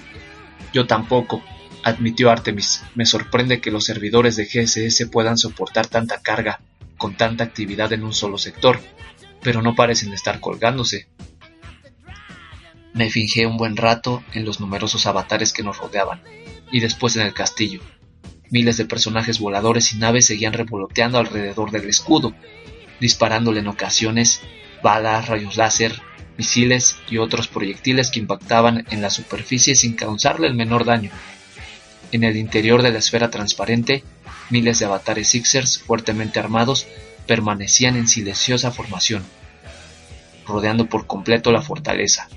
Yo 0.72 0.86
tampoco, 0.86 1.44
admitió 1.84 2.30
Artemis. 2.30 2.84
Me 2.94 3.08
sorprende 3.08 3.60
que 3.60 3.72
los 3.72 3.86
servidores 3.86 4.36
de 4.36 4.46
GSS 4.46 5.08
puedan 5.08 5.40
soportar 5.40 5.88
tanta 5.88 6.22
carga, 6.22 6.62
con 6.98 7.18
tanta 7.18 7.44
actividad 7.44 7.92
en 7.94 8.04
un 8.04 8.14
solo 8.14 8.38
sector, 8.38 8.80
pero 9.42 9.64
no 9.64 9.74
parecen 9.74 10.14
estar 10.14 10.40
colgándose. 10.40 11.08
Me 12.96 13.10
fingé 13.10 13.46
un 13.46 13.58
buen 13.58 13.76
rato 13.76 14.24
en 14.32 14.46
los 14.46 14.62
numerosos 14.62 15.06
avatares 15.06 15.52
que 15.52 15.64
nos 15.64 15.80
rodeaban, 15.80 16.22
y 16.72 16.80
después 16.80 17.18
en 17.18 17.24
el 17.24 17.34
castillo. 17.34 17.82
Miles 18.52 18.78
de 18.78 18.86
personajes 18.86 19.38
voladores 19.38 19.92
y 19.92 19.98
naves 19.98 20.28
seguían 20.28 20.54
revoloteando 20.54 21.18
alrededor 21.18 21.72
del 21.72 21.90
escudo, 21.90 22.34
disparándole 23.02 23.60
en 23.60 23.68
ocasiones 23.68 24.40
balas, 24.82 25.28
rayos 25.28 25.58
láser, 25.58 26.02
misiles 26.38 26.96
y 27.10 27.18
otros 27.18 27.50
proyectiles 27.50 28.12
que 28.12 28.20
impactaban 28.20 28.86
en 28.90 29.02
la 29.02 29.10
superficie 29.10 29.76
sin 29.76 29.96
causarle 29.96 30.48
el 30.48 30.54
menor 30.54 30.86
daño. 30.86 31.12
En 32.14 32.24
el 32.24 32.38
interior 32.38 32.82
de 32.82 32.92
la 32.92 33.00
esfera 33.00 33.30
transparente, 33.30 34.06
miles 34.50 34.80
de 34.80 34.86
avatares 34.86 35.28
Sixers 35.28 35.80
fuertemente 35.80 36.40
armados 36.40 36.88
permanecían 37.28 37.98
en 37.98 38.08
silenciosa 38.08 38.72
formación, 38.72 39.26
rodeando 40.48 40.88
por 40.88 41.08
completo 41.08 41.52
la 41.52 41.62
fortaleza. 41.62 42.30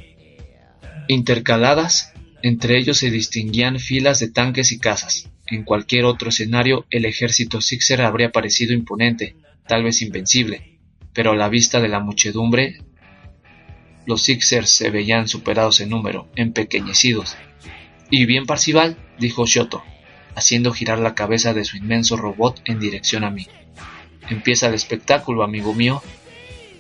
Intercaladas, 1.09 2.13
entre 2.43 2.79
ellos 2.79 2.99
se 2.99 3.11
distinguían 3.11 3.81
filas 3.81 4.19
de 4.21 4.31
tanques 4.31 4.73
y 4.73 4.79
cazas. 4.79 5.31
En 5.47 5.65
cualquier 5.65 6.05
otro 6.05 6.29
escenario, 6.29 6.87
el 6.91 7.07
ejército 7.07 7.63
Sixer 7.63 8.03
habría 8.03 8.31
parecido 8.31 8.75
imponente, 8.75 9.35
tal 9.67 9.85
vez 9.85 10.03
invencible, 10.03 10.79
pero 11.15 11.33
a 11.33 11.37
la 11.37 11.49
vista 11.49 11.81
de 11.81 11.89
la 11.89 12.01
muchedumbre, 12.01 12.83
los 14.05 14.23
Sixers 14.23 14.71
se 14.71 14.91
veían 14.91 15.29
superados 15.29 15.81
en 15.81 15.89
número, 15.89 16.29
empequeñecidos. 16.37 17.37
Y 18.11 18.27
bien 18.27 18.47
Parcival, 18.47 18.99
dijo 19.19 19.47
Shoto, 19.47 19.83
haciendo 20.35 20.73
girar 20.73 20.99
la 20.99 21.15
cabeza 21.15 21.55
de 21.55 21.65
su 21.65 21.79
inmenso 21.79 22.17
robot 22.17 22.61
en 22.67 22.81
dirección 22.81 23.25
a 23.25 23.31
mí. 23.31 23.47
Empieza 24.29 24.67
el 24.67 24.75
espectáculo, 24.75 25.43
amigo 25.43 25.75
mío. 25.75 26.03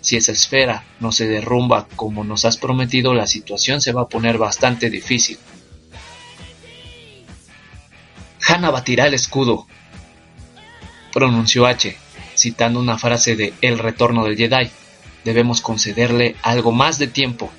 Si 0.00 0.16
esa 0.16 0.32
esfera 0.32 0.84
no 1.00 1.12
se 1.12 1.26
derrumba 1.26 1.86
como 1.96 2.24
nos 2.24 2.44
has 2.44 2.56
prometido, 2.56 3.14
la 3.14 3.26
situación 3.26 3.80
se 3.80 3.92
va 3.92 4.02
a 4.02 4.08
poner 4.08 4.38
bastante 4.38 4.90
difícil. 4.90 5.38
Hanna 8.46 8.70
batirá 8.70 9.06
el 9.06 9.14
escudo, 9.14 9.66
pronunció 11.12 11.66
H, 11.66 11.96
citando 12.36 12.80
una 12.80 12.96
frase 12.96 13.36
de 13.36 13.52
El 13.60 13.78
retorno 13.78 14.24
del 14.24 14.36
Jedi. 14.36 14.70
Debemos 15.24 15.60
concederle 15.60 16.36
algo 16.42 16.72
más 16.72 16.98
de 16.98 17.08
tiempo. 17.08 17.50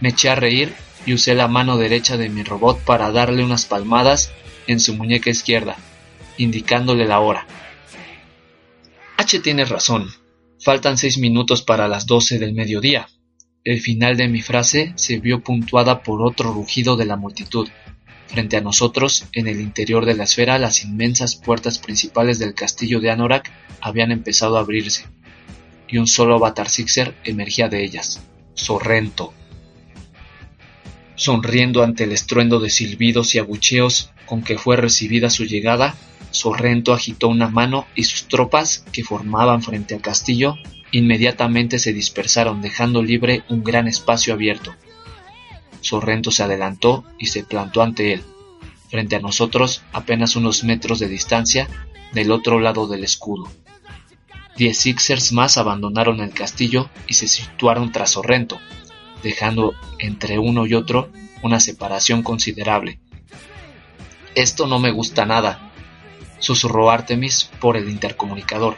Me 0.00 0.10
eché 0.10 0.30
a 0.30 0.34
reír 0.34 0.74
y 1.04 1.14
usé 1.14 1.34
la 1.34 1.48
mano 1.48 1.76
derecha 1.76 2.16
de 2.16 2.28
mi 2.28 2.42
robot 2.42 2.78
para 2.80 3.10
darle 3.10 3.44
unas 3.44 3.66
palmadas 3.66 4.32
en 4.66 4.80
su 4.80 4.94
muñeca 4.94 5.30
izquierda, 5.30 5.76
indicándole 6.38 7.06
la 7.06 7.20
hora. 7.20 7.46
H 9.16 9.40
tiene 9.40 9.64
razón. 9.64 10.21
Faltan 10.62 10.96
seis 10.96 11.18
minutos 11.18 11.60
para 11.62 11.88
las 11.88 12.06
doce 12.06 12.38
del 12.38 12.54
mediodía. 12.54 13.08
El 13.64 13.80
final 13.80 14.16
de 14.16 14.28
mi 14.28 14.42
frase 14.42 14.92
se 14.94 15.18
vio 15.18 15.42
puntuada 15.42 16.04
por 16.04 16.22
otro 16.22 16.52
rugido 16.52 16.96
de 16.96 17.04
la 17.04 17.16
multitud. 17.16 17.68
Frente 18.28 18.58
a 18.58 18.60
nosotros, 18.60 19.24
en 19.32 19.48
el 19.48 19.60
interior 19.60 20.06
de 20.06 20.14
la 20.14 20.22
esfera, 20.22 20.60
las 20.60 20.84
inmensas 20.84 21.34
puertas 21.34 21.80
principales 21.80 22.38
del 22.38 22.54
castillo 22.54 23.00
de 23.00 23.10
Anorak 23.10 23.50
habían 23.80 24.12
empezado 24.12 24.56
a 24.56 24.60
abrirse, 24.60 25.06
y 25.88 25.98
un 25.98 26.06
solo 26.06 26.36
avatar 26.36 26.68
Sixer 26.68 27.16
emergía 27.24 27.68
de 27.68 27.82
ellas, 27.82 28.22
Sorrento. 28.54 29.34
Sonriendo 31.14 31.82
ante 31.82 32.04
el 32.04 32.12
estruendo 32.12 32.58
de 32.58 32.70
silbidos 32.70 33.34
y 33.34 33.38
abucheos 33.38 34.10
con 34.26 34.42
que 34.42 34.58
fue 34.58 34.76
recibida 34.76 35.30
su 35.30 35.44
llegada, 35.44 35.94
Sorrento 36.30 36.94
agitó 36.94 37.28
una 37.28 37.48
mano 37.48 37.86
y 37.94 38.04
sus 38.04 38.28
tropas, 38.28 38.84
que 38.92 39.04
formaban 39.04 39.62
frente 39.62 39.94
al 39.94 40.00
castillo, 40.00 40.56
inmediatamente 40.90 41.78
se 41.78 41.92
dispersaron 41.92 42.62
dejando 42.62 43.02
libre 43.02 43.44
un 43.50 43.62
gran 43.62 43.86
espacio 43.86 44.32
abierto. 44.32 44.74
Sorrento 45.82 46.30
se 46.30 46.42
adelantó 46.42 47.04
y 47.18 47.26
se 47.26 47.44
plantó 47.44 47.82
ante 47.82 48.14
él, 48.14 48.22
frente 48.88 49.16
a 49.16 49.20
nosotros 49.20 49.82
apenas 49.92 50.36
unos 50.36 50.64
metros 50.64 50.98
de 50.98 51.08
distancia, 51.08 51.68
del 52.12 52.30
otro 52.30 52.60
lado 52.60 52.86
del 52.86 53.04
escudo. 53.04 53.50
Diez 54.56 54.78
Sixers 54.78 55.32
más 55.32 55.56
abandonaron 55.56 56.20
el 56.20 56.30
castillo 56.30 56.90
y 57.06 57.14
se 57.14 57.26
situaron 57.26 57.90
tras 57.90 58.12
Sorrento, 58.12 58.58
dejando 59.22 59.74
entre 59.98 60.38
uno 60.38 60.66
y 60.66 60.74
otro 60.74 61.10
una 61.42 61.60
separación 61.60 62.22
considerable. 62.22 62.98
Esto 64.34 64.66
no 64.66 64.78
me 64.78 64.90
gusta 64.90 65.26
nada, 65.26 65.72
susurró 66.38 66.90
Artemis 66.90 67.50
por 67.60 67.76
el 67.76 67.88
intercomunicador. 67.88 68.76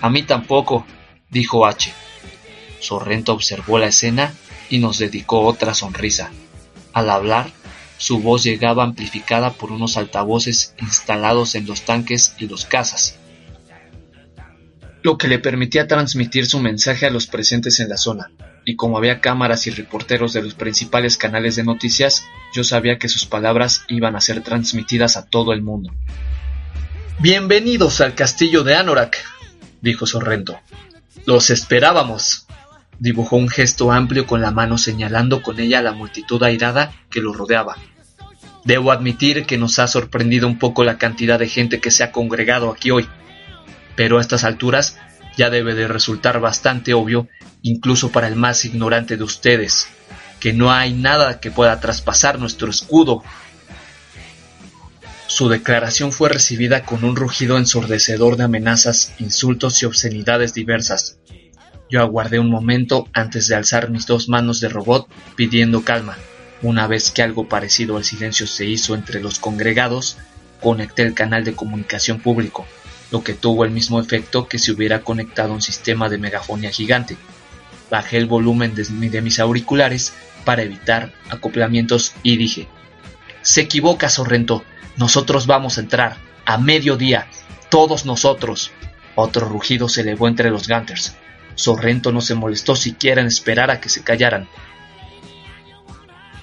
A 0.00 0.10
mí 0.10 0.22
tampoco, 0.22 0.86
dijo 1.30 1.66
H. 1.66 1.92
Sorrento 2.80 3.32
observó 3.32 3.78
la 3.78 3.86
escena 3.86 4.34
y 4.68 4.78
nos 4.78 4.98
dedicó 4.98 5.42
otra 5.42 5.74
sonrisa. 5.74 6.30
Al 6.92 7.10
hablar, 7.10 7.50
su 7.98 8.18
voz 8.18 8.42
llegaba 8.42 8.82
amplificada 8.82 9.52
por 9.52 9.70
unos 9.70 9.96
altavoces 9.96 10.74
instalados 10.80 11.54
en 11.54 11.66
los 11.66 11.82
tanques 11.82 12.34
y 12.38 12.48
los 12.48 12.64
cazas, 12.64 13.16
lo 15.02 15.18
que 15.18 15.28
le 15.28 15.38
permitía 15.38 15.86
transmitir 15.86 16.46
su 16.46 16.58
mensaje 16.58 17.06
a 17.06 17.10
los 17.10 17.26
presentes 17.26 17.78
en 17.80 17.88
la 17.88 17.96
zona. 17.96 18.30
Y 18.64 18.76
como 18.76 18.96
había 18.96 19.20
cámaras 19.20 19.66
y 19.66 19.70
reporteros 19.70 20.32
de 20.32 20.42
los 20.42 20.54
principales 20.54 21.16
canales 21.16 21.56
de 21.56 21.64
noticias, 21.64 22.24
yo 22.52 22.62
sabía 22.62 22.98
que 22.98 23.08
sus 23.08 23.26
palabras 23.26 23.84
iban 23.88 24.14
a 24.14 24.20
ser 24.20 24.42
transmitidas 24.42 25.16
a 25.16 25.26
todo 25.26 25.52
el 25.52 25.62
mundo. 25.62 25.92
Bienvenidos 27.18 28.00
al 28.00 28.14
castillo 28.14 28.62
de 28.62 28.76
Anorak, 28.76 29.16
dijo 29.80 30.06
Sorrento. 30.06 30.60
Los 31.26 31.50
esperábamos. 31.50 32.46
Dibujó 33.00 33.36
un 33.36 33.48
gesto 33.48 33.90
amplio 33.90 34.26
con 34.26 34.40
la 34.40 34.52
mano 34.52 34.78
señalando 34.78 35.42
con 35.42 35.58
ella 35.58 35.80
a 35.80 35.82
la 35.82 35.92
multitud 35.92 36.40
airada 36.42 36.92
que 37.10 37.20
lo 37.20 37.32
rodeaba. 37.32 37.76
Debo 38.64 38.92
admitir 38.92 39.44
que 39.44 39.58
nos 39.58 39.80
ha 39.80 39.88
sorprendido 39.88 40.46
un 40.46 40.58
poco 40.58 40.84
la 40.84 40.98
cantidad 40.98 41.40
de 41.40 41.48
gente 41.48 41.80
que 41.80 41.90
se 41.90 42.04
ha 42.04 42.12
congregado 42.12 42.70
aquí 42.70 42.92
hoy, 42.92 43.08
pero 43.96 44.18
a 44.18 44.20
estas 44.20 44.44
alturas 44.44 44.98
ya 45.36 45.50
debe 45.50 45.74
de 45.74 45.88
resultar 45.88 46.40
bastante 46.40 46.94
obvio, 46.94 47.28
incluso 47.62 48.10
para 48.10 48.28
el 48.28 48.36
más 48.36 48.64
ignorante 48.64 49.16
de 49.16 49.24
ustedes, 49.24 49.88
que 50.40 50.52
no 50.52 50.72
hay 50.72 50.92
nada 50.92 51.40
que 51.40 51.50
pueda 51.50 51.80
traspasar 51.80 52.38
nuestro 52.38 52.70
escudo. 52.70 53.22
Su 55.26 55.48
declaración 55.48 56.12
fue 56.12 56.28
recibida 56.28 56.84
con 56.84 57.04
un 57.04 57.16
rugido 57.16 57.56
ensordecedor 57.56 58.36
de 58.36 58.44
amenazas, 58.44 59.12
insultos 59.18 59.82
y 59.82 59.86
obscenidades 59.86 60.52
diversas. 60.52 61.18
Yo 61.88 62.00
aguardé 62.00 62.38
un 62.38 62.50
momento 62.50 63.08
antes 63.12 63.48
de 63.48 63.54
alzar 63.54 63.90
mis 63.90 64.06
dos 64.06 64.28
manos 64.28 64.60
de 64.60 64.68
robot 64.68 65.08
pidiendo 65.36 65.84
calma. 65.84 66.16
Una 66.62 66.86
vez 66.86 67.10
que 67.10 67.22
algo 67.22 67.48
parecido 67.48 67.96
al 67.96 68.04
silencio 68.04 68.46
se 68.46 68.66
hizo 68.66 68.94
entre 68.94 69.20
los 69.20 69.38
congregados, 69.38 70.16
conecté 70.60 71.02
el 71.02 71.14
canal 71.14 71.44
de 71.44 71.54
comunicación 71.54 72.20
público, 72.20 72.66
lo 73.12 73.22
que 73.22 73.34
tuvo 73.34 73.64
el 73.64 73.70
mismo 73.70 74.00
efecto 74.00 74.48
que 74.48 74.58
si 74.58 74.72
hubiera 74.72 75.02
conectado 75.02 75.52
un 75.52 75.60
sistema 75.60 76.08
de 76.08 76.16
megafonía 76.16 76.70
gigante. 76.70 77.16
Bajé 77.90 78.16
el 78.16 78.26
volumen 78.26 78.74
de, 78.74 79.20
mis 79.20 79.38
auriculares 79.38 80.14
para 80.46 80.62
evitar 80.62 81.12
acoplamientos 81.28 82.14
y 82.22 82.38
dije, 82.38 82.68
se 83.42 83.60
equivoca 83.60 84.08
Sorrento, 84.08 84.64
nosotros 84.96 85.46
vamos 85.46 85.76
a 85.76 85.82
entrar, 85.82 86.16
a 86.46 86.56
mediodía, 86.56 87.28
todos 87.70 88.06
nosotros. 88.06 88.72
Otro 89.14 89.46
rugido 89.46 89.90
se 89.90 90.00
elevó 90.00 90.26
entre 90.26 90.50
los 90.50 90.66
Gunters. 90.66 91.14
Sorrento 91.54 92.12
no 92.12 92.22
se 92.22 92.34
molestó 92.34 92.74
siquiera 92.74 93.20
en 93.20 93.26
esperar 93.26 93.70
a 93.70 93.78
que 93.78 93.90
se 93.90 94.02
callaran. 94.02 94.48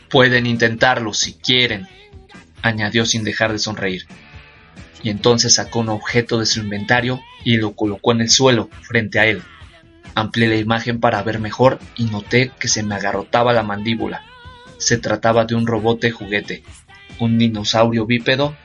Pueden 0.07 0.45
intentarlo 0.45 1.15
si 1.15 1.33
quieren, 1.33 1.87
añadió 2.61 3.07
sin 3.07 3.23
dejar 3.23 3.51
de 3.53 3.59
sonreír. 3.59 4.05
Y 5.01 5.09
entonces 5.09 5.55
sacó 5.55 5.79
un 5.79 5.89
objeto 5.89 6.39
de 6.39 6.45
su 6.45 6.59
inventario 6.59 7.21
y 7.43 7.57
lo 7.57 7.73
colocó 7.73 8.11
en 8.11 8.21
el 8.21 8.29
suelo, 8.29 8.69
frente 8.81 9.19
a 9.19 9.25
él. 9.25 9.41
Amplié 10.15 10.47
la 10.47 10.55
imagen 10.55 10.99
para 10.99 11.21
ver 11.23 11.39
mejor 11.39 11.79
y 11.95 12.05
noté 12.05 12.51
que 12.59 12.67
se 12.67 12.83
me 12.83 12.95
agarrotaba 12.95 13.53
la 13.53 13.63
mandíbula. 13.63 14.23
Se 14.77 14.97
trataba 14.97 15.45
de 15.45 15.55
un 15.55 15.67
robot 15.67 16.01
de 16.01 16.11
juguete, 16.11 16.63
un 17.19 17.37
dinosaurio 17.37 18.05
bípedo 18.05 18.55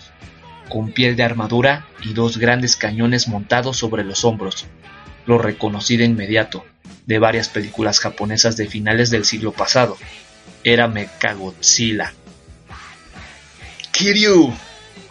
con 0.68 0.92
piel 0.92 1.16
de 1.16 1.22
armadura 1.22 1.86
y 2.02 2.14
dos 2.14 2.38
grandes 2.38 2.76
cañones 2.76 3.28
montados 3.28 3.76
sobre 3.76 4.04
los 4.04 4.24
hombros. 4.24 4.66
Lo 5.26 5.38
reconocí 5.38 5.96
de 5.96 6.04
inmediato, 6.04 6.64
de 7.06 7.18
varias 7.18 7.48
películas 7.48 8.00
japonesas 8.00 8.56
de 8.56 8.66
finales 8.66 9.10
del 9.10 9.24
siglo 9.24 9.52
pasado. 9.52 9.96
Era 10.64 10.88
Mechagodzilla. 10.88 12.12
Kiryu, 13.92 14.52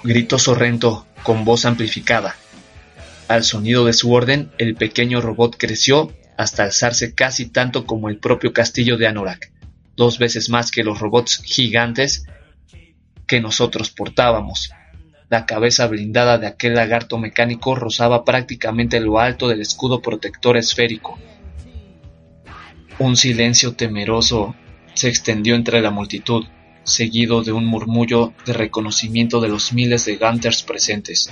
gritó 0.03 0.37
Sorrento 0.37 1.05
con 1.23 1.45
voz 1.45 1.65
amplificada. 1.65 2.35
Al 3.27 3.43
sonido 3.43 3.85
de 3.85 3.93
su 3.93 4.11
orden, 4.11 4.51
el 4.57 4.75
pequeño 4.75 5.21
robot 5.21 5.55
creció 5.57 6.13
hasta 6.37 6.63
alzarse 6.63 7.15
casi 7.15 7.47
tanto 7.47 7.85
como 7.85 8.09
el 8.09 8.17
propio 8.17 8.53
castillo 8.53 8.97
de 8.97 9.07
Anorak, 9.07 9.51
dos 9.95 10.19
veces 10.19 10.49
más 10.49 10.71
que 10.71 10.83
los 10.83 10.99
robots 10.99 11.41
gigantes 11.43 12.25
que 13.27 13.39
nosotros 13.39 13.89
portábamos. 13.89 14.71
La 15.29 15.45
cabeza 15.45 15.87
blindada 15.87 16.37
de 16.37 16.47
aquel 16.47 16.75
lagarto 16.75 17.17
mecánico 17.17 17.75
rozaba 17.75 18.23
prácticamente 18.25 18.99
lo 18.99 19.19
alto 19.19 19.47
del 19.47 19.61
escudo 19.61 20.01
protector 20.01 20.57
esférico. 20.57 21.17
Un 22.99 23.15
silencio 23.15 23.73
temeroso 23.73 24.55
se 24.93 25.09
extendió 25.09 25.55
entre 25.55 25.81
la 25.81 25.89
multitud, 25.89 26.45
seguido 26.83 27.43
de 27.43 27.51
un 27.51 27.65
murmullo 27.65 28.33
de 28.45 28.53
reconocimiento 28.53 29.39
de 29.39 29.49
los 29.49 29.73
miles 29.73 30.05
de 30.05 30.17
Gunters 30.17 30.63
presentes. 30.63 31.29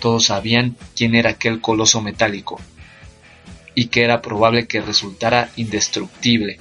Todos 0.00 0.26
sabían 0.26 0.76
quién 0.96 1.14
era 1.14 1.30
aquel 1.30 1.60
coloso 1.60 2.00
metálico, 2.00 2.60
y 3.74 3.86
que 3.86 4.02
era 4.02 4.22
probable 4.22 4.66
que 4.66 4.80
resultara 4.80 5.50
indestructible. 5.56 6.58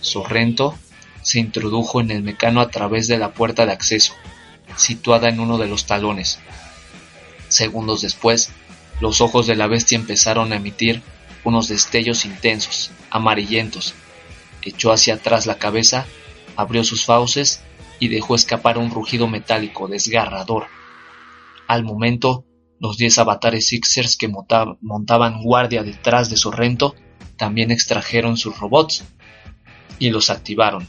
Sorrento 0.00 0.74
se 1.22 1.40
introdujo 1.40 2.00
en 2.00 2.10
el 2.10 2.22
mecano 2.22 2.60
a 2.60 2.70
través 2.70 3.08
de 3.08 3.18
la 3.18 3.32
puerta 3.32 3.66
de 3.66 3.72
acceso, 3.72 4.14
situada 4.76 5.28
en 5.28 5.40
uno 5.40 5.58
de 5.58 5.66
los 5.66 5.86
talones. 5.86 6.38
Segundos 7.48 8.02
después, 8.02 8.50
los 9.00 9.20
ojos 9.20 9.46
de 9.46 9.56
la 9.56 9.66
bestia 9.66 9.96
empezaron 9.96 10.52
a 10.52 10.56
emitir 10.56 11.02
unos 11.44 11.68
destellos 11.68 12.24
intensos, 12.24 12.90
amarillentos. 13.10 13.94
Echó 14.62 14.92
hacia 14.92 15.14
atrás 15.14 15.46
la 15.46 15.58
cabeza, 15.58 16.06
abrió 16.56 16.82
sus 16.82 17.04
fauces 17.04 17.60
y 17.98 18.08
dejó 18.08 18.34
escapar 18.34 18.78
un 18.78 18.90
rugido 18.90 19.26
metálico 19.26 19.88
desgarrador. 19.88 20.66
Al 21.66 21.84
momento, 21.84 22.44
los 22.78 22.96
diez 22.98 23.18
avatares 23.18 23.68
Sixers 23.68 24.16
que 24.16 24.28
montaban 24.28 25.42
guardia 25.42 25.82
detrás 25.82 26.28
de 26.30 26.36
Sorrento 26.36 26.94
también 27.36 27.70
extrajeron 27.70 28.36
sus 28.36 28.58
robots 28.58 29.04
y 29.98 30.10
los 30.10 30.30
activaron. 30.30 30.88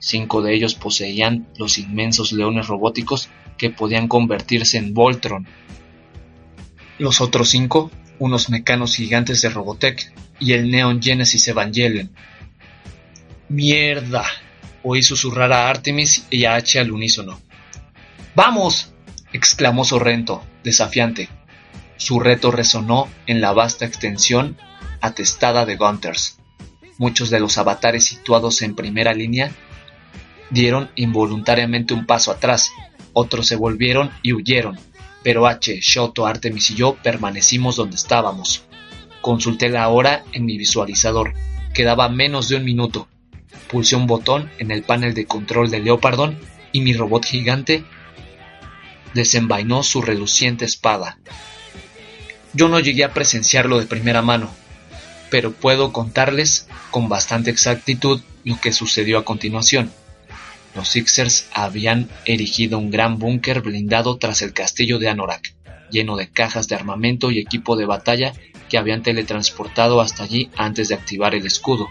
Cinco 0.00 0.42
de 0.42 0.54
ellos 0.54 0.74
poseían 0.74 1.48
los 1.56 1.78
inmensos 1.78 2.32
leones 2.32 2.66
robóticos 2.68 3.30
que 3.56 3.70
podían 3.70 4.08
convertirse 4.08 4.78
en 4.78 4.94
Voltron. 4.94 5.46
Los 6.98 7.20
otros 7.20 7.50
cinco, 7.50 7.90
unos 8.18 8.50
mecanos 8.50 8.94
gigantes 8.94 9.42
de 9.42 9.48
Robotech 9.48 10.12
y 10.40 10.52
el 10.52 10.70
Neon 10.70 11.02
Genesis 11.02 11.48
Evangelion. 11.48 12.10
¡Mierda! 13.48 14.24
Oí 14.82 15.02
susurrar 15.02 15.52
a 15.52 15.68
Artemis 15.68 16.26
y 16.30 16.44
a 16.44 16.54
H 16.54 16.78
al 16.78 16.92
unísono. 16.92 17.40
¡Vamos! 18.34 18.92
exclamó 19.32 19.84
Sorrento, 19.84 20.42
desafiante. 20.64 21.28
Su 21.96 22.20
reto 22.20 22.50
resonó 22.50 23.08
en 23.26 23.40
la 23.40 23.52
vasta 23.52 23.84
extensión 23.84 24.56
atestada 25.00 25.66
de 25.66 25.76
Gunters. 25.76 26.38
Muchos 26.96 27.30
de 27.30 27.40
los 27.40 27.58
avatares 27.58 28.04
situados 28.04 28.62
en 28.62 28.74
primera 28.74 29.14
línea 29.14 29.50
dieron 30.50 30.90
involuntariamente 30.94 31.94
un 31.94 32.06
paso 32.06 32.30
atrás, 32.30 32.70
otros 33.12 33.46
se 33.46 33.56
volvieron 33.56 34.10
y 34.22 34.32
huyeron, 34.32 34.78
pero 35.22 35.46
H, 35.46 35.80
Shoto, 35.80 36.26
Artemis 36.26 36.70
y 36.70 36.74
yo 36.76 36.94
permanecimos 37.02 37.76
donde 37.76 37.96
estábamos. 37.96 38.64
Consulté 39.20 39.68
la 39.68 39.88
hora 39.88 40.24
en 40.32 40.44
mi 40.44 40.56
visualizador. 40.56 41.34
Quedaba 41.74 42.08
menos 42.08 42.48
de 42.48 42.56
un 42.56 42.64
minuto. 42.64 43.08
Pulsé 43.68 43.96
un 43.96 44.06
botón 44.06 44.50
en 44.58 44.70
el 44.70 44.82
panel 44.82 45.14
de 45.14 45.26
control 45.26 45.70
de 45.70 45.80
Leopardon 45.80 46.38
y 46.72 46.80
mi 46.80 46.94
robot 46.94 47.24
gigante 47.24 47.84
desenvainó 49.14 49.82
su 49.82 50.02
reluciente 50.02 50.64
espada. 50.64 51.18
Yo 52.52 52.68
no 52.68 52.80
llegué 52.80 53.04
a 53.04 53.12
presenciarlo 53.12 53.78
de 53.78 53.86
primera 53.86 54.22
mano, 54.22 54.50
pero 55.30 55.52
puedo 55.52 55.92
contarles 55.92 56.66
con 56.90 57.08
bastante 57.08 57.50
exactitud 57.50 58.20
lo 58.44 58.60
que 58.60 58.72
sucedió 58.72 59.18
a 59.18 59.24
continuación. 59.24 59.90
Los 60.74 60.88
Sixers 60.90 61.46
habían 61.52 62.08
erigido 62.24 62.78
un 62.78 62.90
gran 62.90 63.18
búnker 63.18 63.62
blindado 63.62 64.16
tras 64.18 64.42
el 64.42 64.52
castillo 64.52 64.98
de 64.98 65.08
Anorak, 65.08 65.54
lleno 65.90 66.16
de 66.16 66.30
cajas 66.30 66.68
de 66.68 66.76
armamento 66.76 67.30
y 67.30 67.38
equipo 67.38 67.76
de 67.76 67.86
batalla 67.86 68.32
que 68.68 68.78
habían 68.78 69.02
teletransportado 69.02 70.00
hasta 70.00 70.24
allí 70.24 70.50
antes 70.56 70.88
de 70.88 70.94
activar 70.94 71.34
el 71.34 71.46
escudo. 71.46 71.88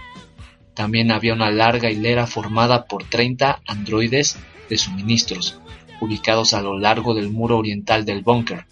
También 0.77 1.09
había 1.09 1.33
una 1.33 1.49
larga 1.49 1.89
hilera 1.89 2.27
formada 2.27 2.85
por 2.85 3.03
30 3.03 3.63
androides 3.65 4.37
de 4.69 4.77
suministros, 4.77 5.59
ubicados 6.01 6.53
a 6.53 6.61
lo 6.61 6.77
largo 6.77 7.15
del 7.15 7.31
muro 7.31 7.57
oriental 7.57 8.05
del 8.05 8.21
búnker. 8.21 8.67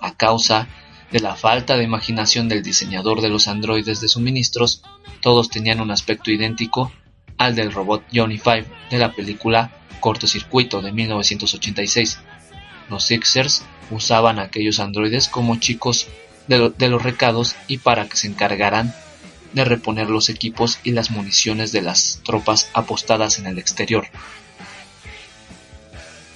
A 0.00 0.14
causa 0.14 0.66
de 1.12 1.20
la 1.20 1.36
falta 1.36 1.76
de 1.76 1.84
imaginación 1.84 2.48
del 2.48 2.62
diseñador 2.62 3.20
de 3.20 3.28
los 3.28 3.46
androides 3.46 4.00
de 4.00 4.08
suministros, 4.08 4.82
todos 5.20 5.50
tenían 5.50 5.82
un 5.82 5.90
aspecto 5.90 6.30
idéntico 6.30 6.90
al 7.36 7.54
del 7.54 7.70
robot 7.70 8.04
Johnny 8.10 8.38
Five 8.38 8.64
de 8.90 8.96
la 8.96 9.12
película 9.12 9.70
Cortocircuito 10.00 10.80
de 10.80 10.92
1986. 10.92 12.20
Los 12.88 13.04
Sixers 13.04 13.66
usaban 13.90 14.38
a 14.38 14.44
aquellos 14.44 14.80
androides 14.80 15.28
como 15.28 15.56
chicos 15.56 16.06
de, 16.46 16.70
de, 16.70 16.88
los 16.88 17.02
recados 17.02 17.54
y 17.66 17.76
para 17.76 18.08
que 18.08 18.16
se 18.16 18.28
encargaran 18.28 18.94
de 19.52 19.64
reponer 19.64 20.10
los 20.10 20.28
equipos 20.28 20.78
y 20.84 20.92
las 20.92 21.10
municiones 21.10 21.72
de 21.72 21.82
las 21.82 22.20
tropas 22.24 22.70
apostadas 22.74 23.38
en 23.38 23.46
el 23.46 23.58
exterior. 23.58 24.06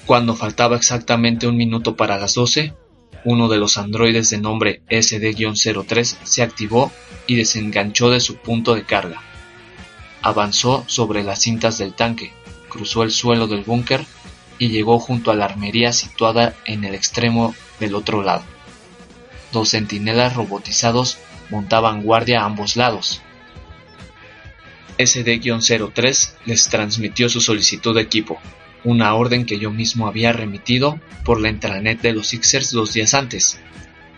Cuando 0.07 0.35
faltaba 0.35 0.77
exactamente 0.77 1.47
un 1.47 1.57
minuto 1.57 1.97
para 1.97 2.19
las 2.19 2.35
12, 2.35 2.75
uno 3.25 3.49
de 3.49 3.59
los 3.59 3.79
androides 3.79 4.31
de 4.31 4.39
nombre 4.39 4.83
SD-03 4.89 6.17
se 6.25 6.43
activó 6.43 6.91
y 7.27 7.37
desenganchó 7.37 8.11
de 8.11 8.21
su 8.21 8.37
punto 8.37 8.75
de 8.75 8.85
carga. 8.85 9.23
Avanzó 10.23 10.85
sobre 10.87 11.23
las 11.23 11.41
cintas 11.41 11.79
del 11.79 11.95
tanque, 11.95 12.33
cruzó 12.69 13.05
el 13.05 13.13
suelo 13.13 13.47
del 13.47 13.63
búnker 13.63 14.05
y 14.59 14.69
llegó 14.69 14.99
junto 14.99 15.31
a 15.31 15.35
la 15.35 15.45
armería 15.45 15.93
situada 15.93 16.55
en 16.65 16.85
el 16.85 16.95
extremo 16.95 17.55
del 17.79 17.95
otro 17.95 18.23
lado. 18.23 18.43
Dos 19.53 19.71
centinelas 19.71 20.35
robotizados 20.35 21.19
montaban 21.51 22.03
guardia 22.03 22.43
a 22.43 22.45
ambos 22.45 22.77
lados. 22.77 23.23
SD-03 24.99 26.35
les 26.47 26.69
transmitió 26.69 27.29
su 27.29 27.41
solicitud 27.41 27.95
de 27.95 28.03
equipo, 28.03 28.41
una 28.85 29.15
orden 29.15 29.47
que 29.47 29.59
yo 29.59 29.71
mismo 29.71 30.07
había 30.07 30.33
remitido 30.33 31.01
por 31.25 31.41
la 31.41 31.49
intranet 31.49 32.01
de 32.01 32.13
los 32.13 32.29
Sixers 32.29 32.73
dos 32.73 32.93
días 32.93 33.15
antes. 33.15 33.59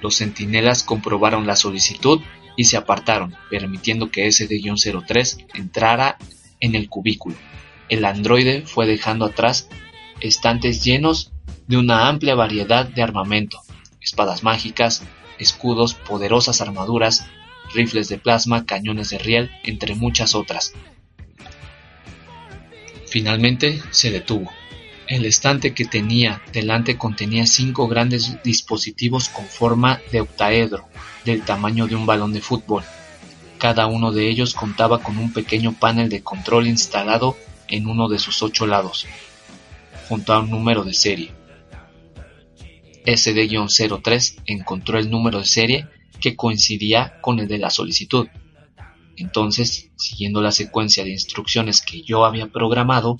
Los 0.02 0.16
centinelas 0.16 0.82
comprobaron 0.82 1.46
la 1.46 1.56
solicitud 1.56 2.20
y 2.56 2.64
se 2.64 2.76
apartaron, 2.76 3.34
permitiendo 3.50 4.10
que 4.10 4.26
SD-03 4.26 5.46
entrara 5.54 6.18
en 6.60 6.74
el 6.74 6.88
cubículo. 6.88 7.36
El 7.88 8.04
androide 8.04 8.62
fue 8.62 8.86
dejando 8.86 9.26
atrás 9.26 9.68
estantes 10.20 10.84
llenos 10.84 11.32
de 11.66 11.76
una 11.76 12.08
amplia 12.08 12.34
variedad 12.34 12.86
de 12.86 13.02
armamento, 13.02 13.60
espadas 14.00 14.42
mágicas, 14.42 15.02
escudos, 15.38 15.94
poderosas 15.94 16.60
armaduras, 16.60 17.26
rifles 17.74 18.08
de 18.08 18.18
plasma, 18.18 18.66
cañones 18.66 19.10
de 19.10 19.18
riel, 19.18 19.50
entre 19.64 19.94
muchas 19.94 20.34
otras, 20.34 20.74
Finalmente 23.14 23.80
se 23.92 24.10
detuvo. 24.10 24.50
El 25.06 25.24
estante 25.24 25.72
que 25.72 25.84
tenía 25.84 26.42
delante 26.52 26.98
contenía 26.98 27.46
cinco 27.46 27.86
grandes 27.86 28.42
dispositivos 28.42 29.28
con 29.28 29.44
forma 29.44 30.00
de 30.10 30.22
octaedro, 30.22 30.88
del 31.24 31.42
tamaño 31.44 31.86
de 31.86 31.94
un 31.94 32.06
balón 32.06 32.32
de 32.32 32.40
fútbol. 32.40 32.82
Cada 33.58 33.86
uno 33.86 34.10
de 34.10 34.28
ellos 34.28 34.52
contaba 34.52 34.98
con 34.98 35.16
un 35.18 35.32
pequeño 35.32 35.74
panel 35.78 36.08
de 36.08 36.24
control 36.24 36.66
instalado 36.66 37.36
en 37.68 37.86
uno 37.86 38.08
de 38.08 38.18
sus 38.18 38.42
ocho 38.42 38.66
lados, 38.66 39.06
junto 40.08 40.32
a 40.32 40.40
un 40.40 40.50
número 40.50 40.82
de 40.82 40.94
serie. 40.94 41.30
SD-03 43.04 44.42
encontró 44.46 44.98
el 44.98 45.10
número 45.10 45.40
de 45.40 45.46
serie 45.46 45.88
que 46.20 46.36
coincidía 46.36 47.20
con 47.20 47.38
el 47.38 47.48
de 47.48 47.58
la 47.58 47.70
solicitud. 47.70 48.28
Entonces, 49.16 49.90
siguiendo 49.96 50.40
la 50.40 50.52
secuencia 50.52 51.04
de 51.04 51.10
instrucciones 51.10 51.80
que 51.80 52.02
yo 52.02 52.24
había 52.24 52.46
programado, 52.46 53.18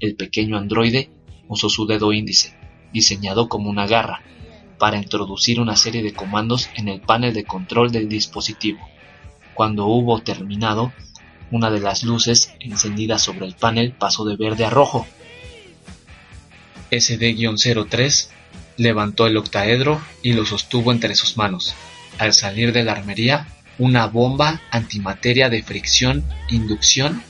el 0.00 0.16
pequeño 0.16 0.56
androide 0.56 1.10
usó 1.48 1.68
su 1.68 1.86
dedo 1.86 2.12
índice, 2.12 2.54
diseñado 2.92 3.48
como 3.48 3.70
una 3.70 3.86
garra, 3.86 4.22
para 4.78 4.98
introducir 4.98 5.60
una 5.60 5.76
serie 5.76 6.02
de 6.02 6.12
comandos 6.12 6.68
en 6.76 6.88
el 6.88 7.00
panel 7.00 7.32
de 7.32 7.44
control 7.44 7.90
del 7.90 8.08
dispositivo. 8.08 8.80
Cuando 9.54 9.86
hubo 9.86 10.20
terminado, 10.20 10.92
una 11.50 11.70
de 11.70 11.80
las 11.80 12.02
luces 12.02 12.52
encendidas 12.60 13.22
sobre 13.22 13.46
el 13.46 13.54
panel 13.54 13.92
pasó 13.92 14.24
de 14.24 14.36
verde 14.36 14.64
a 14.64 14.70
rojo. 14.70 15.06
SD-03 16.90 18.28
levantó 18.76 19.26
el 19.26 19.36
octaedro 19.36 20.00
y 20.22 20.32
lo 20.32 20.46
sostuvo 20.46 20.92
entre 20.92 21.14
sus 21.14 21.36
manos. 21.36 21.74
Al 22.18 22.32
salir 22.32 22.72
de 22.72 22.84
la 22.84 22.92
armería, 22.92 23.48
una 23.78 24.06
bomba 24.06 24.60
antimateria 24.70 25.48
de 25.48 25.62
fricción-inducción 25.62 27.22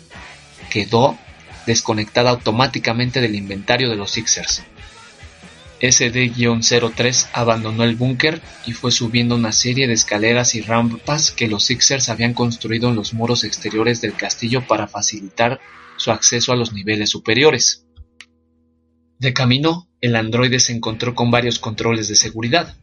quedó 0.71 1.19
desconectada 1.67 2.31
automáticamente 2.31 3.21
del 3.21 3.35
inventario 3.35 3.89
de 3.89 3.97
los 3.97 4.11
Sixers. 4.11 4.63
SD-03 5.81 7.29
abandonó 7.33 7.83
el 7.83 7.97
búnker 7.97 8.41
y 8.67 8.73
fue 8.73 8.93
subiendo 8.93 9.35
una 9.35 9.51
serie 9.51 9.89
de 9.89 9.95
escaleras 9.95 10.55
y 10.55 10.61
rampas 10.61 11.33
que 11.33 11.49
los 11.49 11.65
Sixers 11.65 12.09
habían 12.09 12.35
construido 12.35 12.89
en 12.89 12.95
los 12.95 13.15
muros 13.15 13.43
exteriores 13.43 14.01
del 14.01 14.15
castillo 14.15 14.65
para 14.67 14.87
facilitar 14.87 15.61
su 15.97 16.13
acceso 16.13 16.53
a 16.53 16.57
los 16.57 16.73
niveles 16.73 17.11
superiores. 17.11 17.85
De 19.23 19.33
camino, 19.33 19.87
el 20.01 20.17
androide 20.17 20.59
se 20.59 20.73
encontró 20.73 21.15
con 21.15 21.31
varios 21.31 21.61
controles 21.61 22.09
de 22.09 22.17
seguridad. 22.17 22.75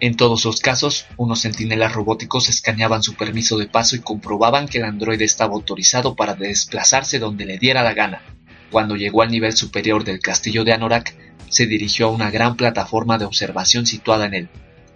En 0.00 0.16
todos 0.16 0.44
los 0.44 0.58
casos, 0.58 1.06
unos 1.16 1.42
centinelas 1.42 1.92
robóticos 1.92 2.48
escaneaban 2.48 3.04
su 3.04 3.14
permiso 3.14 3.56
de 3.56 3.68
paso 3.68 3.94
y 3.94 4.00
comprobaban 4.00 4.66
que 4.66 4.78
el 4.78 4.84
androide 4.84 5.24
estaba 5.24 5.54
autorizado 5.54 6.16
para 6.16 6.34
desplazarse 6.34 7.20
donde 7.20 7.44
le 7.44 7.58
diera 7.58 7.84
la 7.84 7.94
gana. 7.94 8.24
Cuando 8.72 8.96
llegó 8.96 9.22
al 9.22 9.30
nivel 9.30 9.52
superior 9.52 10.02
del 10.02 10.18
castillo 10.18 10.64
de 10.64 10.72
Anorak, 10.72 11.14
se 11.50 11.68
dirigió 11.68 12.08
a 12.08 12.10
una 12.10 12.32
gran 12.32 12.56
plataforma 12.56 13.16
de 13.16 13.26
observación 13.26 13.86
situada 13.86 14.26
en 14.26 14.34
él. 14.34 14.48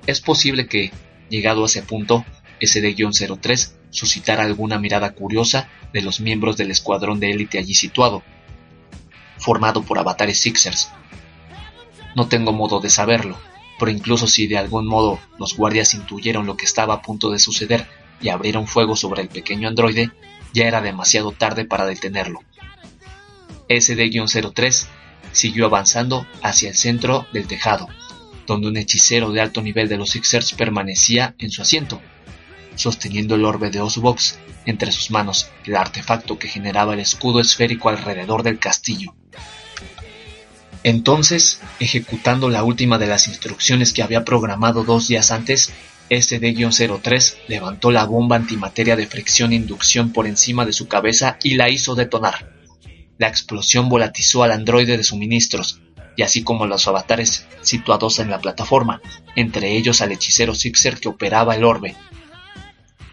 Es 0.08 0.20
posible 0.20 0.66
que, 0.66 0.90
llegado 1.28 1.62
a 1.62 1.66
ese 1.66 1.82
punto, 1.82 2.24
SD-03 2.60 3.74
suscitara 3.90 4.42
alguna 4.42 4.80
mirada 4.80 5.12
curiosa 5.12 5.68
de 5.92 6.02
los 6.02 6.18
miembros 6.18 6.56
del 6.56 6.72
escuadrón 6.72 7.20
de 7.20 7.30
élite 7.30 7.58
allí 7.58 7.74
situado, 7.74 8.24
formado 9.40 9.82
por 9.82 9.98
avatares 9.98 10.38
Sixers. 10.38 10.90
No 12.14 12.28
tengo 12.28 12.52
modo 12.52 12.80
de 12.80 12.90
saberlo, 12.90 13.36
pero 13.78 13.90
incluso 13.90 14.26
si 14.26 14.46
de 14.46 14.58
algún 14.58 14.86
modo 14.86 15.18
los 15.38 15.56
guardias 15.56 15.94
intuyeron 15.94 16.46
lo 16.46 16.56
que 16.56 16.66
estaba 16.66 16.94
a 16.94 17.02
punto 17.02 17.30
de 17.30 17.38
suceder 17.38 17.86
y 18.20 18.28
abrieron 18.28 18.66
fuego 18.66 18.94
sobre 18.94 19.22
el 19.22 19.28
pequeño 19.28 19.68
androide, 19.68 20.12
ya 20.52 20.66
era 20.66 20.80
demasiado 20.80 21.32
tarde 21.32 21.64
para 21.64 21.86
detenerlo. 21.86 22.40
SD-03 23.68 24.86
siguió 25.32 25.66
avanzando 25.66 26.26
hacia 26.42 26.68
el 26.68 26.74
centro 26.74 27.26
del 27.32 27.46
tejado, 27.46 27.88
donde 28.46 28.68
un 28.68 28.76
hechicero 28.76 29.30
de 29.30 29.40
alto 29.40 29.62
nivel 29.62 29.88
de 29.88 29.96
los 29.96 30.10
Sixers 30.10 30.52
permanecía 30.52 31.34
en 31.38 31.50
su 31.50 31.62
asiento, 31.62 32.02
sosteniendo 32.74 33.34
el 33.34 33.44
orbe 33.44 33.70
de 33.70 33.80
Osbox 33.80 34.38
entre 34.66 34.92
sus 34.92 35.10
manos, 35.10 35.50
el 35.64 35.76
artefacto 35.76 36.38
que 36.38 36.48
generaba 36.48 36.94
el 36.94 37.00
escudo 37.00 37.40
esférico 37.40 37.88
alrededor 37.88 38.42
del 38.42 38.58
castillo. 38.58 39.14
Entonces, 40.82 41.60
ejecutando 41.78 42.48
la 42.48 42.64
última 42.64 42.98
de 42.98 43.06
las 43.06 43.28
instrucciones 43.28 43.92
que 43.92 44.02
había 44.02 44.24
programado 44.24 44.84
dos 44.84 45.08
días 45.08 45.30
antes, 45.30 45.72
SD-03 46.08 47.36
levantó 47.48 47.90
la 47.90 48.04
bomba 48.04 48.36
antimateria 48.36 48.96
de 48.96 49.06
fricción-inducción 49.06 50.12
por 50.12 50.26
encima 50.26 50.64
de 50.64 50.72
su 50.72 50.88
cabeza 50.88 51.38
y 51.42 51.54
la 51.54 51.68
hizo 51.68 51.94
detonar. 51.94 52.52
La 53.18 53.28
explosión 53.28 53.88
volatizó 53.88 54.42
al 54.42 54.52
androide 54.52 54.96
de 54.96 55.04
suministros, 55.04 55.80
y 56.16 56.22
así 56.22 56.42
como 56.42 56.66
los 56.66 56.88
avatares 56.88 57.46
situados 57.60 58.18
en 58.18 58.30
la 58.30 58.40
plataforma, 58.40 59.00
entre 59.36 59.76
ellos 59.76 60.00
al 60.00 60.12
hechicero 60.12 60.54
Sixer 60.54 60.98
que 60.98 61.08
operaba 61.08 61.54
el 61.54 61.64
orbe. 61.64 61.94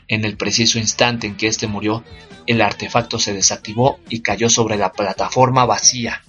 En 0.08 0.26
el 0.26 0.38
preciso 0.38 0.80
instante 0.80 1.28
en 1.28 1.36
que 1.36 1.48
éste 1.48 1.68
murió, 1.68 2.04
el 2.46 2.62
artefacto 2.62 3.20
se 3.20 3.34
desactivó 3.34 4.00
y 4.10 4.22
cayó 4.22 4.50
sobre 4.50 4.78
la 4.78 4.94
plataforma 4.94 5.66
vacía. 5.66 6.24